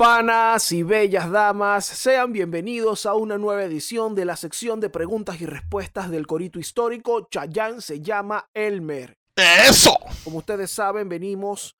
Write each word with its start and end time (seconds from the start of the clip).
Panas 0.00 0.72
y 0.72 0.82
bellas 0.82 1.30
damas, 1.30 1.84
sean 1.84 2.32
bienvenidos 2.32 3.04
a 3.04 3.12
una 3.12 3.36
nueva 3.36 3.64
edición 3.64 4.14
de 4.14 4.24
la 4.24 4.34
sección 4.34 4.80
de 4.80 4.88
preguntas 4.88 5.42
y 5.42 5.44
respuestas 5.44 6.10
del 6.10 6.26
Corito 6.26 6.58
Histórico. 6.58 7.28
Chayán 7.30 7.82
se 7.82 8.00
llama 8.00 8.48
Elmer. 8.54 9.18
¡Eso! 9.36 9.94
Como 10.24 10.38
ustedes 10.38 10.70
saben, 10.70 11.10
venimos 11.10 11.76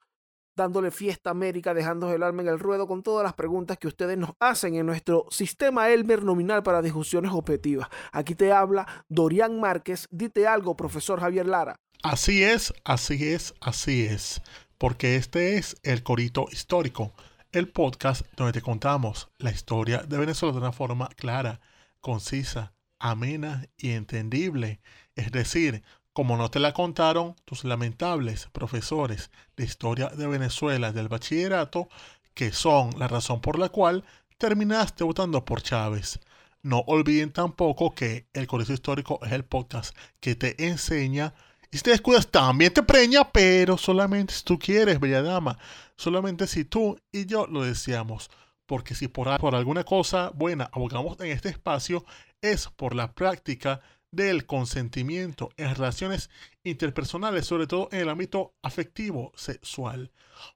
dándole 0.55 0.91
fiesta 0.91 1.31
a 1.31 1.33
América, 1.33 1.73
dejando 1.73 2.13
el 2.13 2.23
alma 2.23 2.43
en 2.43 2.49
el 2.49 2.59
ruedo 2.59 2.87
con 2.87 3.03
todas 3.03 3.25
las 3.25 3.33
preguntas 3.33 3.79
que 3.79 3.89
ustedes 3.89 4.19
nos 4.19 4.33
hacen 4.39 4.75
en 4.75 4.85
nuestro 4.85 5.25
sistema 5.31 5.89
Elmer 5.89 6.23
nominal 6.23 6.63
para 6.63 6.83
discusiones 6.83 7.33
objetivas. 7.33 7.89
Aquí 8.13 8.35
te 8.35 8.53
habla 8.53 8.87
Dorian 9.09 9.59
Márquez. 9.59 10.07
Dite 10.11 10.47
algo, 10.47 10.77
profesor 10.77 11.21
Javier 11.21 11.47
Lara. 11.47 11.77
Así 12.03 12.45
es, 12.45 12.75
así 12.85 13.31
es, 13.31 13.55
así 13.63 14.05
es. 14.05 14.43
Porque 14.77 15.17
este 15.17 15.57
es 15.57 15.77
el 15.83 16.03
Corito 16.03 16.49
Histórico, 16.53 17.15
el 17.53 17.69
podcast 17.69 18.23
donde 18.37 18.53
te 18.53 18.63
contamos 18.63 19.29
la 19.39 19.51
historia 19.51 19.99
de 19.99 20.19
Venezuela 20.19 20.53
de 20.53 20.61
una 20.61 20.73
forma 20.73 21.09
clara, 21.17 21.61
concisa, 22.01 22.75
amena 23.01 23.67
y 23.77 23.91
entendible. 23.91 24.81
Es 25.17 25.33
decir, 25.33 25.83
como 26.13 26.37
no 26.37 26.51
te 26.51 26.61
la 26.61 26.73
contaron 26.73 27.35
tus 27.45 27.65
lamentables 27.65 28.49
profesores 28.53 29.33
de 29.57 29.65
historia 29.65 30.11
de 30.11 30.29
Venezuela 30.29 30.93
del 30.93 31.09
bachillerato, 31.09 31.89
que 32.35 32.53
son 32.53 32.91
la 32.99 33.09
razón 33.09 33.41
por 33.41 33.59
la 33.59 33.69
cual 33.69 34.05
terminaste 34.39 35.03
votando 35.03 35.45
por 35.45 35.63
Chávez. 35.63 36.21
No 36.63 36.81
olviden 36.87 37.33
tampoco 37.33 37.95
que 37.95 38.29
el 38.33 38.47
Colegio 38.47 38.75
Histórico 38.75 39.19
es 39.25 39.33
el 39.33 39.45
podcast 39.45 39.97
que 40.21 40.37
te 40.37 40.69
enseña 40.69 41.35
y 41.71 41.77
si 41.77 41.85
te 41.85 41.91
descuidas 41.91 42.29
también 42.29 42.73
te 42.73 42.83
preña, 42.83 43.31
pero 43.31 43.79
solamente 43.79 44.35
si 44.35 44.43
tú 44.45 44.59
quieres, 44.59 44.99
bella 44.99 45.23
dama. 45.23 45.59
Solamente 45.97 46.47
si 46.47 46.65
tú 46.65 46.99
y 47.13 47.27
yo 47.27 47.47
lo 47.47 47.63
deseamos. 47.63 48.31
Porque 48.67 48.95
si 48.95 49.09
por, 49.09 49.29
alguna 49.29 49.85
cosa 49.85 50.31
buena 50.35 50.69
abogamos 50.73 51.19
en 51.21 51.27
este 51.27 51.49
espacio, 51.49 52.05
es 52.41 52.69
por 52.69 52.95
la 52.95 53.13
práctica 53.13 53.81
del 54.11 54.47
consentimiento 54.47 55.51
en 55.57 55.75
relaciones 55.75 56.31
interpersonales, 56.65 57.47
sobre 57.47 57.67
todo 57.67 57.89
en 57.93 58.01
el 58.01 58.09
ámbito 58.09 58.55
afectivo 58.63 59.33
sexual. 59.37 60.11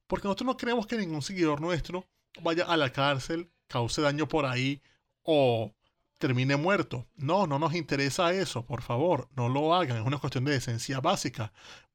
Porque 0.07 0.27
nosotros 0.27 0.47
no 0.47 0.57
queremos 0.57 0.87
que 0.87 0.97
ningún 0.97 1.23
seguidor 1.23 1.61
nuestro 1.61 2.07
vaya 2.42 2.65
a 2.65 2.77
la 2.77 2.91
cárcel, 2.91 3.51
cause 3.69 4.01
daño 4.03 4.27
por 4.27 4.47
ahí 4.47 4.83
o 5.23 5.73
termine 6.27 6.56
muerto. 6.56 7.06
No, 7.17 7.47
no 7.47 7.58
nos 7.58 7.75
interesa 7.75 8.33
eso, 8.33 8.64
por 8.64 8.80
favor, 8.80 9.28
no 9.36 9.50
lo 9.50 9.75
hagan, 9.75 9.98
es 9.98 10.06
una 10.06 10.17
cuestión 10.17 10.47
de 10.47 10.53
decencia 10.53 10.98
básica. 11.00 11.53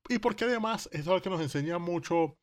Y 0.08 0.20
porque 0.20 0.46
además 0.46 0.88
es 0.92 1.08
algo 1.08 1.20
que 1.20 1.32
nos 1.32 1.42
enseña 1.42 1.80
mucho 1.80 2.38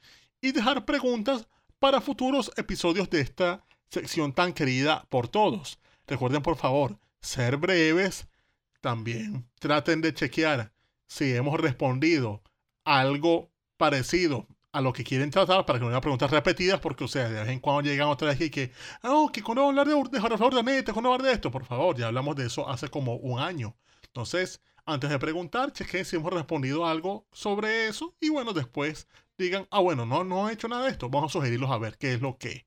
y 0.41 0.51
dejar 0.51 0.85
preguntas 0.85 1.47
para 1.79 2.01
futuros 2.01 2.51
episodios 2.57 3.09
de 3.09 3.21
esta 3.21 3.65
sección 3.89 4.33
tan 4.33 4.53
querida 4.53 5.05
por 5.09 5.27
todos. 5.27 5.79
Recuerden 6.07 6.41
por 6.41 6.57
favor 6.57 6.99
ser 7.21 7.57
breves. 7.57 8.27
También 8.81 9.49
traten 9.59 10.01
de 10.01 10.13
chequear 10.13 10.73
si 11.07 11.33
hemos 11.33 11.59
respondido 11.59 12.41
algo 12.83 13.51
parecido 13.77 14.47
a 14.73 14.81
lo 14.81 14.91
que 14.91 15.03
quieren 15.03 15.29
tratar 15.29 15.65
para 15.65 15.79
que 15.79 15.85
no 15.85 15.91
haya 15.91 16.01
preguntas 16.01 16.31
repetidas, 16.31 16.79
porque, 16.79 17.03
o 17.05 17.07
sea, 17.07 17.29
de 17.29 17.39
vez 17.41 17.49
en 17.49 17.59
cuando 17.59 17.83
llegan 17.83 18.09
otra 18.09 18.29
vez 18.29 18.41
y 18.41 18.49
que, 18.49 18.71
ah, 19.03 19.25
que 19.31 19.43
cuando 19.43 19.67
hablar 19.69 19.87
de, 19.87 19.93
de 19.93 20.19
Jorge 20.19 20.83
cuando 20.91 21.13
hablar 21.13 21.21
de 21.21 21.31
esto, 21.31 21.51
por 21.51 21.65
favor, 21.65 21.95
ya 21.95 22.07
hablamos 22.07 22.35
de 22.35 22.47
eso 22.47 22.67
hace 22.67 22.87
como 22.89 23.15
un 23.17 23.39
año. 23.39 23.75
Entonces, 24.07 24.61
antes 24.85 25.09
de 25.09 25.19
preguntar, 25.19 25.71
chequen 25.71 26.05
si 26.05 26.15
hemos 26.15 26.33
respondido 26.33 26.87
algo 26.87 27.27
sobre 27.31 27.87
eso 27.87 28.15
y 28.19 28.29
bueno, 28.29 28.51
después 28.51 29.07
digan, 29.37 29.67
ah, 29.71 29.79
bueno, 29.79 30.05
no, 30.05 30.23
no 30.23 30.49
he 30.49 30.53
hecho 30.53 30.67
nada 30.67 30.85
de 30.85 30.91
esto, 30.91 31.09
vamos 31.09 31.31
a 31.31 31.33
sugerirlos 31.33 31.71
a 31.71 31.77
ver 31.77 31.97
qué 31.97 32.13
es 32.13 32.21
lo 32.21 32.37
que. 32.37 32.65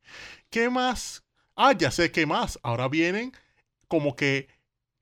¿Qué 0.49 0.71
más? 0.71 1.25
Ah, 1.57 1.73
ya 1.73 1.91
sé 1.91 2.13
qué 2.13 2.25
más. 2.27 2.59
Ahora 2.63 2.89
vienen 2.89 3.33
como 3.89 4.17
que 4.17 4.49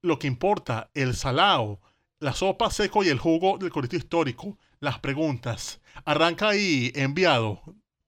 lo 0.02 0.18
que 0.18 0.26
importa, 0.26 0.90
el 0.94 1.14
salao, 1.14 1.80
la 2.18 2.32
sopa 2.32 2.70
seco 2.70 3.04
y 3.04 3.08
el 3.08 3.18
jugo 3.18 3.58
del 3.58 3.70
corito 3.70 3.96
histórico, 3.96 4.58
las 4.84 4.98
preguntas. 5.00 5.80
Arranca 6.04 6.50
ahí, 6.50 6.92
enviado. 6.94 7.60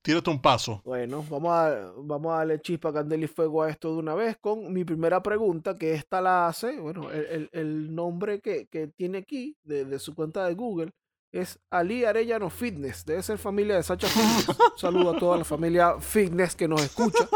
Tírate 0.02 0.31
un 0.31 0.40
paso. 0.40 0.82
Bueno, 0.84 1.25
vamos 1.28 1.50
a, 1.52 1.93
vamos 1.96 2.32
a 2.32 2.37
darle 2.38 2.61
chispa, 2.61 2.93
candela 2.93 3.25
y 3.25 3.28
fuego 3.28 3.62
a 3.64 3.70
esto 3.70 3.93
de 3.93 3.99
una 3.99 4.14
vez 4.14 4.37
con 4.40 4.73
mi 4.73 4.84
primera 4.84 5.20
pregunta, 5.20 5.75
que 5.76 5.94
esta 5.94 6.20
la 6.20 6.46
hace, 6.46 6.78
bueno, 6.78 7.11
el, 7.11 7.26
el- 7.26 7.50
el 7.52 7.94
nombre 7.94 8.40
que, 8.40 8.67
que 8.69 8.87
tiene 8.87 9.19
aquí 9.19 9.56
de, 9.64 9.84
de 9.84 9.99
su 9.99 10.14
cuenta 10.14 10.46
de 10.46 10.55
Google 10.55 10.93
es 11.32 11.58
Ali 11.70 12.05
Arellano 12.05 12.50
Fitness, 12.50 13.05
debe 13.05 13.20
ser 13.23 13.37
familia 13.38 13.75
de 13.75 13.82
Sacha 13.82 14.06
Fitness. 14.06 14.49
Un 14.49 14.56
saludo 14.76 15.11
a 15.17 15.19
toda 15.19 15.38
la 15.38 15.44
familia 15.44 15.99
Fitness 16.00 16.55
que 16.55 16.69
nos 16.69 16.82
escucha. 16.82 17.28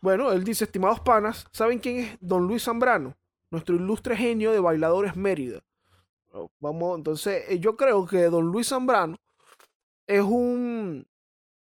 Bueno, 0.00 0.30
él 0.32 0.44
dice, 0.44 0.64
estimados 0.64 1.00
panas, 1.00 1.46
¿saben 1.52 1.78
quién 1.78 1.96
es 2.00 2.18
Don 2.20 2.46
Luis 2.46 2.64
Zambrano? 2.64 3.16
Nuestro 3.50 3.76
ilustre 3.76 4.14
genio 4.16 4.52
de 4.52 4.60
bailadores 4.60 5.16
Mérida. 5.16 5.60
Vamos, 6.60 6.98
entonces, 6.98 7.44
eh, 7.48 7.58
yo 7.60 7.76
creo 7.76 8.06
que 8.06 8.24
Don 8.24 8.46
Luis 8.46 8.68
Zambrano 8.68 9.16
es 10.06 10.22
un, 10.22 11.06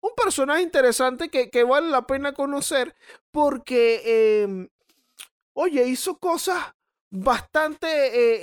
un 0.02 0.12
personaje 0.16 0.62
interesante 0.62 1.30
que, 1.30 1.50
que 1.50 1.64
vale 1.64 1.90
la 1.90 2.06
pena 2.08 2.34
conocer 2.34 2.96
porque, 3.32 4.02
eh, 4.06 4.70
oye, 5.54 5.88
hizo 5.88 6.18
cosas 6.18 6.74
bastante, 7.10 7.88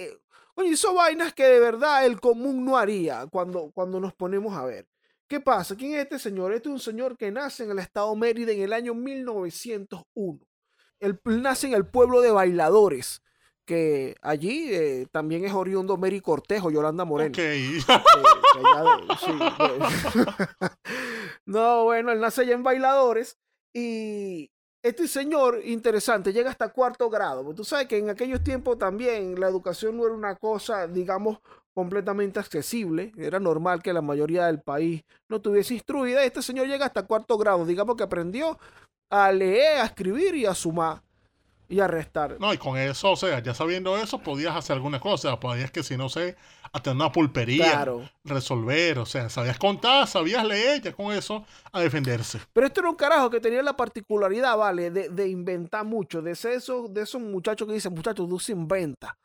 eh, 0.04 0.18
Oye, 0.58 0.70
hizo 0.70 0.92
vainas 0.92 1.34
que 1.34 1.44
de 1.44 1.60
verdad 1.60 2.04
el 2.04 2.20
común 2.20 2.64
no 2.64 2.76
haría 2.76 3.28
cuando, 3.28 3.70
cuando 3.72 4.00
nos 4.00 4.12
ponemos 4.12 4.56
a 4.56 4.64
ver. 4.64 4.88
¿Qué 5.28 5.38
pasa? 5.38 5.76
¿Quién 5.76 5.94
es 5.94 6.00
este 6.00 6.18
señor? 6.18 6.52
Este 6.52 6.68
es 6.68 6.72
un 6.72 6.80
señor 6.80 7.16
que 7.16 7.30
nace 7.30 7.62
en 7.62 7.70
el 7.70 7.78
estado 7.78 8.16
Mérida 8.16 8.50
en 8.50 8.62
el 8.62 8.72
año 8.72 8.92
1901. 8.92 10.40
Él 10.98 11.20
nace 11.24 11.68
en 11.68 11.74
el 11.74 11.86
pueblo 11.86 12.20
de 12.22 12.32
Bailadores, 12.32 13.22
que 13.68 14.16
allí 14.22 14.70
eh, 14.72 15.06
también 15.12 15.44
es 15.44 15.52
oriundo 15.52 15.98
Mary 15.98 16.22
Cortejo, 16.22 16.70
Yolanda 16.70 17.04
Moreno. 17.04 17.28
Eh, 17.28 17.32
que 17.84 18.64
allá 18.64 18.96
de- 18.96 19.16
sí, 19.20 19.32
de- 20.18 20.68
no, 21.46 21.84
bueno, 21.84 22.10
él 22.12 22.20
nace 22.20 22.40
allá 22.42 22.54
en 22.54 22.62
Bailadores 22.62 23.36
y 23.74 24.50
este 24.82 25.06
señor, 25.06 25.60
interesante, 25.64 26.32
llega 26.32 26.50
hasta 26.50 26.72
cuarto 26.72 27.10
grado. 27.10 27.42
Porque 27.44 27.56
tú 27.58 27.64
sabes 27.64 27.88
que 27.88 27.98
en 27.98 28.08
aquellos 28.08 28.42
tiempos 28.42 28.78
también 28.78 29.38
la 29.38 29.48
educación 29.48 29.96
no 29.98 30.06
era 30.06 30.14
una 30.14 30.36
cosa, 30.36 30.86
digamos, 30.86 31.38
completamente 31.74 32.40
accesible. 32.40 33.12
Era 33.18 33.38
normal 33.38 33.82
que 33.82 33.92
la 33.92 34.00
mayoría 34.00 34.46
del 34.46 34.62
país 34.62 35.02
no 35.28 35.36
estuviese 35.36 35.74
instruida. 35.74 36.24
Este 36.24 36.40
señor 36.42 36.66
llega 36.68 36.86
hasta 36.86 37.06
cuarto 37.06 37.36
grado, 37.36 37.66
digamos 37.66 37.96
que 37.96 38.04
aprendió 38.04 38.58
a 39.10 39.30
leer, 39.30 39.78
a 39.80 39.84
escribir 39.84 40.34
y 40.36 40.46
a 40.46 40.54
sumar 40.54 41.02
y 41.68 41.80
a 41.80 41.86
restar. 41.86 42.36
No, 42.40 42.52
y 42.54 42.58
con 42.58 42.76
eso, 42.78 43.12
o 43.12 43.16
sea, 43.16 43.40
ya 43.40 43.52
sabiendo 43.54 43.96
eso, 43.98 44.18
podías 44.18 44.56
hacer 44.56 44.74
algunas 44.74 45.00
cosas. 45.00 45.36
Podías 45.36 45.70
que 45.70 45.82
si 45.82 45.96
no 45.96 46.08
sé, 46.08 46.36
hasta 46.72 46.92
una 46.92 47.12
pulpería, 47.12 47.72
Claro. 47.72 48.08
resolver, 48.24 48.98
o 48.98 49.06
sea, 49.06 49.28
sabías 49.28 49.58
contar, 49.58 50.06
sabías 50.06 50.44
leer, 50.44 50.80
ya 50.80 50.92
con 50.92 51.12
eso 51.12 51.44
a 51.72 51.80
defenderse. 51.80 52.40
Pero 52.52 52.66
este 52.66 52.80
era 52.80 52.88
un 52.90 52.96
carajo 52.96 53.28
que 53.30 53.40
tenía 53.40 53.62
la 53.62 53.76
particularidad, 53.76 54.56
¿vale? 54.56 54.90
De, 54.90 55.08
de 55.10 55.28
inventar 55.28 55.84
mucho, 55.84 56.22
de 56.22 56.34
ser 56.34 56.52
esos, 56.52 56.92
de 56.92 57.02
esos 57.02 57.20
muchachos 57.20 57.68
que 57.68 57.74
dicen, 57.74 57.92
muchachos, 57.94 58.28
tú 58.28 58.38
se 58.38 58.52
inventa. 58.52 59.18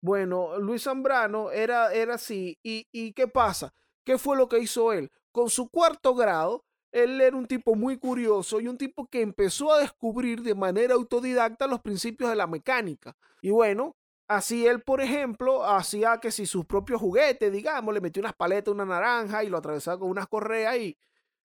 Bueno, 0.00 0.58
Luis 0.58 0.82
Zambrano 0.84 1.50
era, 1.50 1.92
era 1.92 2.14
así. 2.16 2.58
¿Y, 2.62 2.86
¿Y 2.92 3.12
qué 3.12 3.26
pasa? 3.26 3.72
¿Qué 4.04 4.18
fue 4.18 4.36
lo 4.36 4.48
que 4.48 4.58
hizo 4.58 4.92
él? 4.92 5.10
Con 5.32 5.48
su 5.48 5.68
cuarto 5.70 6.14
grado, 6.14 6.64
él 6.94 7.20
era 7.20 7.36
un 7.36 7.46
tipo 7.46 7.74
muy 7.74 7.98
curioso 7.98 8.60
y 8.60 8.68
un 8.68 8.78
tipo 8.78 9.08
que 9.08 9.20
empezó 9.20 9.72
a 9.72 9.80
descubrir 9.80 10.42
de 10.42 10.54
manera 10.54 10.94
autodidacta 10.94 11.66
los 11.66 11.80
principios 11.80 12.30
de 12.30 12.36
la 12.36 12.46
mecánica. 12.46 13.16
Y 13.42 13.50
bueno, 13.50 13.96
así 14.28 14.64
él, 14.64 14.80
por 14.80 15.00
ejemplo, 15.00 15.64
hacía 15.64 16.18
que 16.20 16.30
si 16.30 16.46
sus 16.46 16.64
propios 16.64 17.00
juguetes, 17.00 17.52
digamos, 17.52 17.92
le 17.92 18.00
metió 18.00 18.20
unas 18.20 18.34
paletas, 18.34 18.72
una 18.72 18.84
naranja 18.84 19.42
y 19.42 19.48
lo 19.48 19.58
atravesaba 19.58 19.98
con 19.98 20.08
unas 20.08 20.28
correas 20.28 20.76
y 20.76 20.96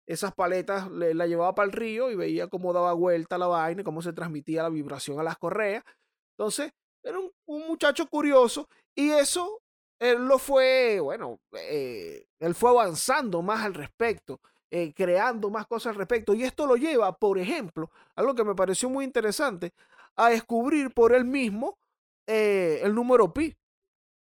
esas 0.06 0.32
paletas 0.32 0.88
le, 0.92 1.14
la 1.14 1.26
llevaba 1.26 1.52
para 1.52 1.66
el 1.66 1.72
río 1.72 2.12
y 2.12 2.14
veía 2.14 2.46
cómo 2.46 2.72
daba 2.72 2.92
vuelta 2.92 3.36
la 3.36 3.48
vaina, 3.48 3.80
y 3.80 3.84
cómo 3.84 4.02
se 4.02 4.12
transmitía 4.12 4.62
la 4.62 4.68
vibración 4.68 5.18
a 5.18 5.24
las 5.24 5.36
correas. 5.36 5.82
Entonces, 6.38 6.70
era 7.02 7.18
un, 7.18 7.32
un 7.46 7.66
muchacho 7.66 8.06
curioso 8.06 8.68
y 8.94 9.10
eso 9.10 9.60
él 9.98 10.26
lo 10.26 10.38
fue, 10.38 11.00
bueno, 11.00 11.40
eh, 11.52 12.26
él 12.38 12.54
fue 12.54 12.70
avanzando 12.70 13.42
más 13.42 13.64
al 13.64 13.74
respecto, 13.74 14.40
eh, 14.74 14.92
creando 14.92 15.50
más 15.50 15.68
cosas 15.68 15.92
al 15.92 15.94
respecto. 15.94 16.34
Y 16.34 16.42
esto 16.42 16.66
lo 16.66 16.74
lleva, 16.74 17.16
por 17.16 17.38
ejemplo, 17.38 17.92
algo 18.16 18.34
que 18.34 18.42
me 18.42 18.56
pareció 18.56 18.90
muy 18.90 19.04
interesante, 19.04 19.72
a 20.16 20.30
descubrir 20.30 20.92
por 20.92 21.14
él 21.14 21.24
mismo 21.24 21.78
eh, 22.26 22.80
el 22.82 22.92
número 22.92 23.32
pi. 23.32 23.56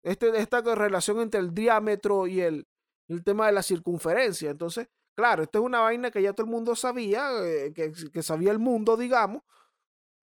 Este, 0.02 0.36
esta 0.36 0.60
relación 0.74 1.20
entre 1.20 1.38
el 1.38 1.54
diámetro 1.54 2.26
y 2.26 2.40
el, 2.40 2.66
el 3.06 3.22
tema 3.22 3.46
de 3.46 3.52
la 3.52 3.62
circunferencia. 3.62 4.50
Entonces, 4.50 4.88
claro, 5.14 5.44
esto 5.44 5.60
es 5.60 5.64
una 5.64 5.78
vaina 5.78 6.10
que 6.10 6.20
ya 6.20 6.32
todo 6.32 6.44
el 6.44 6.50
mundo 6.50 6.74
sabía, 6.74 7.30
eh, 7.44 7.72
que, 7.72 7.92
que 8.12 8.22
sabía 8.24 8.50
el 8.50 8.58
mundo, 8.58 8.96
digamos, 8.96 9.42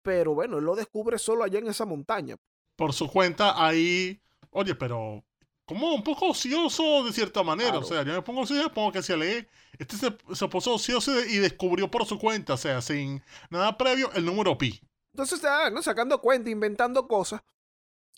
pero 0.04 0.36
bueno, 0.36 0.60
él 0.60 0.64
lo 0.66 0.76
descubre 0.76 1.18
solo 1.18 1.44
allá 1.44 1.58
en 1.58 1.70
esa 1.70 1.86
montaña. 1.86 2.36
Por 2.76 2.94
su 2.94 3.10
cuenta, 3.10 3.66
ahí, 3.66 4.22
oye, 4.52 4.76
pero 4.76 5.24
como 5.66 5.94
un 5.94 6.04
poco 6.04 6.30
ocioso 6.30 7.04
de 7.04 7.14
cierta 7.14 7.44
manera. 7.44 7.72
Claro. 7.72 7.86
O 7.86 7.90
sea, 7.90 8.04
yo 8.04 8.14
me 8.14 8.22
pongo 8.22 8.42
ocioso, 8.42 8.72
pongo 8.72 8.92
que 8.92 9.02
se 9.02 9.16
lee. 9.16 9.48
Este 9.78 9.98
se, 9.98 10.16
se 10.34 10.48
puso 10.48 10.74
ocioso 10.76 11.12
y 11.26 11.38
descubrió 11.38 11.90
por 11.90 12.06
su 12.06 12.20
cuenta, 12.20 12.54
o 12.54 12.58
sea, 12.58 12.82
sin 12.82 13.24
nada 13.50 13.78
previo, 13.78 14.12
el 14.14 14.26
número 14.26 14.58
pi. 14.58 14.80
Entonces, 15.14 15.44
ah, 15.46 15.70
¿no? 15.70 15.82
sacando 15.82 16.20
cuenta, 16.20 16.50
inventando 16.50 17.08
cosas, 17.08 17.42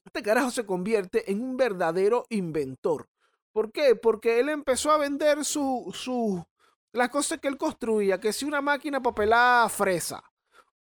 este 0.06 0.22
carajo 0.22 0.52
se 0.52 0.66
convierte 0.66 1.30
en 1.32 1.42
un 1.42 1.58
verdadero 1.58 2.26
inventor. 2.30 3.10
¿Por 3.52 3.72
qué? 3.72 3.96
Porque 3.96 4.40
él 4.40 4.50
empezó 4.50 4.92
a 4.92 4.98
vender 4.98 5.44
su, 5.44 5.92
su, 5.94 6.46
las 6.94 7.10
cosas 7.10 7.40
que 7.40 7.48
él 7.48 7.58
construía, 7.58 8.20
que 8.20 8.34
si 8.34 8.46
una 8.46 8.62
máquina 8.62 9.02
para 9.02 9.16
pelar 9.16 9.70
fresa, 9.70 10.24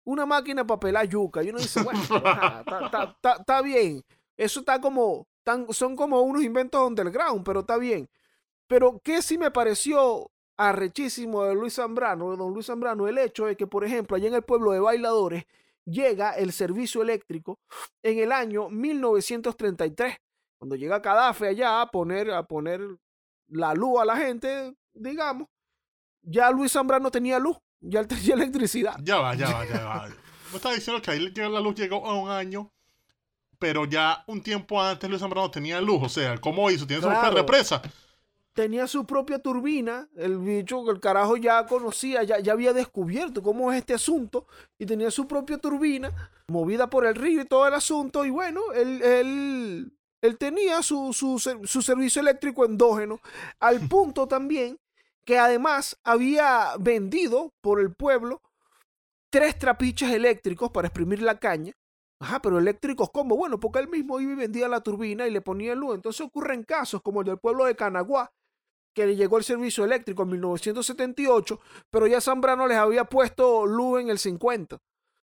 una 0.04 0.26
máquina 0.26 0.66
para 0.66 0.80
pelar 0.80 1.08
yuca, 1.08 1.42
y 1.42 1.50
uno 1.50 1.58
dice, 1.58 1.82
bueno, 1.82 2.00
está 3.22 3.62
bien, 3.62 4.02
eso 4.36 4.60
está 4.60 4.80
como, 4.80 5.26
son 5.70 5.96
como 5.96 6.20
unos 6.22 6.42
inventos 6.42 6.80
underground, 6.86 7.44
pero 7.44 7.60
está 7.60 7.76
bien. 7.78 8.08
Pero, 8.66 9.00
¿qué 9.02 9.22
sí 9.22 9.38
me 9.38 9.50
pareció 9.50 10.30
arrechísimo 10.56 11.44
de 11.44 11.54
Luis 11.54 11.74
Zambrano, 11.74 12.30
de 12.30 12.36
don 12.36 12.52
Luis 12.52 12.66
Zambrano? 12.66 13.08
El 13.08 13.18
hecho 13.18 13.46
de 13.46 13.56
que, 13.56 13.66
por 13.66 13.84
ejemplo, 13.84 14.16
allá 14.16 14.28
en 14.28 14.34
el 14.34 14.42
pueblo 14.42 14.72
de 14.72 14.80
Bailadores, 14.80 15.44
llega 15.84 16.32
el 16.32 16.52
servicio 16.52 17.02
eléctrico 17.02 17.58
en 18.02 18.18
el 18.18 18.32
año 18.32 18.68
1933, 18.68 20.16
cuando 20.58 20.76
llega 20.76 21.02
Cadafe 21.02 21.48
allá 21.48 21.82
a 21.82 21.90
poner, 21.90 22.30
a 22.30 22.44
poner 22.44 22.80
la 23.48 23.74
luz 23.74 24.00
a 24.00 24.04
la 24.04 24.16
gente, 24.16 24.74
digamos, 24.94 25.48
ya 26.22 26.50
Luis 26.50 26.72
Zambrano 26.72 27.10
tenía 27.10 27.38
luz, 27.38 27.56
ya 27.80 28.04
tenía 28.06 28.34
electricidad. 28.34 28.96
Ya 29.02 29.18
va, 29.18 29.34
ya 29.34 29.52
va, 29.52 29.66
ya 29.66 29.84
va. 29.84 30.08
Me 30.50 30.56
está 30.56 30.72
diciendo 30.72 31.00
que 31.02 31.10
ahí 31.10 31.32
la 31.34 31.60
luz 31.60 31.74
llegó 31.74 32.06
a 32.06 32.14
un 32.14 32.30
año, 32.30 32.70
pero 33.62 33.84
ya 33.84 34.24
un 34.26 34.42
tiempo 34.42 34.82
antes 34.82 35.08
Luis 35.08 35.20
Zambrano 35.22 35.48
tenía 35.48 35.80
luz. 35.80 36.02
O 36.02 36.08
sea, 36.08 36.36
¿cómo 36.38 36.68
hizo? 36.68 36.84
Tiene 36.84 37.00
su 37.00 37.06
propia 37.06 37.20
Claro. 37.30 37.36
represa. 37.36 37.80
Tenía 38.54 38.88
su 38.88 39.06
propia 39.06 39.38
turbina, 39.38 40.08
el 40.16 40.36
bicho 40.38 40.84
que 40.84 40.90
el 40.90 40.98
carajo 40.98 41.36
ya 41.36 41.64
conocía, 41.66 42.24
ya, 42.24 42.40
ya 42.40 42.52
había 42.54 42.72
descubierto 42.72 43.40
cómo 43.40 43.70
es 43.72 43.78
este 43.78 43.94
asunto, 43.94 44.48
y 44.80 44.84
tenía 44.84 45.12
su 45.12 45.28
propia 45.28 45.58
turbina, 45.58 46.10
movida 46.48 46.90
por 46.90 47.06
el 47.06 47.14
río 47.14 47.40
y 47.40 47.44
todo 47.46 47.68
el 47.68 47.74
asunto, 47.74 48.24
y 48.26 48.30
bueno, 48.30 48.60
él, 48.74 49.00
él, 49.00 49.92
él 50.20 50.38
tenía 50.38 50.82
su, 50.82 51.12
su, 51.12 51.38
su 51.38 51.82
servicio 51.82 52.20
eléctrico 52.20 52.64
endógeno, 52.66 53.20
al 53.60 53.78
punto 53.88 54.26
también 54.26 54.76
que 55.24 55.38
además 55.38 55.96
había 56.02 56.70
vendido 56.80 57.52
por 57.60 57.78
el 57.80 57.94
pueblo 57.94 58.42
tres 59.30 59.56
trapiches 59.56 60.10
eléctricos 60.10 60.70
para 60.72 60.88
exprimir 60.88 61.22
la 61.22 61.38
caña. 61.38 61.72
Ajá, 62.22 62.40
pero 62.40 62.58
eléctricos, 62.58 63.10
¿cómo? 63.10 63.36
Bueno, 63.36 63.58
porque 63.58 63.80
él 63.80 63.88
mismo 63.88 64.20
iba 64.20 64.32
y 64.32 64.36
vendía 64.36 64.68
la 64.68 64.80
turbina 64.80 65.26
y 65.26 65.32
le 65.32 65.40
ponía 65.40 65.74
luz. 65.74 65.96
Entonces 65.96 66.20
ocurren 66.20 66.62
casos 66.62 67.02
como 67.02 67.20
el 67.20 67.26
del 67.26 67.38
pueblo 67.38 67.64
de 67.64 67.74
Canaguá, 67.74 68.32
que 68.94 69.06
le 69.06 69.16
llegó 69.16 69.38
el 69.38 69.44
servicio 69.44 69.84
eléctrico 69.84 70.22
en 70.22 70.30
1978, 70.30 71.60
pero 71.90 72.06
ya 72.06 72.20
Zambrano 72.20 72.68
les 72.68 72.78
había 72.78 73.04
puesto 73.06 73.66
luz 73.66 74.00
en 74.00 74.08
el 74.08 74.20
50. 74.20 74.78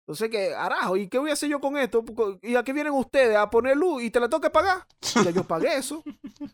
Entonces, 0.01 0.29
¿qué? 0.29 0.53
Arajo, 0.53 0.97
¿y 0.97 1.07
qué 1.07 1.17
voy 1.17 1.29
a 1.29 1.33
hacer 1.33 1.47
yo 1.47 1.61
con 1.61 1.77
esto? 1.77 2.03
¿Y 2.41 2.55
a 2.55 2.63
qué 2.63 2.73
vienen 2.73 2.91
ustedes? 2.91 3.37
¿A 3.37 3.49
poner 3.49 3.77
luz? 3.77 4.03
¿Y 4.03 4.11
te 4.11 4.19
la 4.19 4.27
tengo 4.27 4.41
que 4.41 4.49
pagar? 4.49 4.85
Ya 5.23 5.29
yo 5.29 5.45
pagué 5.45 5.77
eso. 5.77 6.03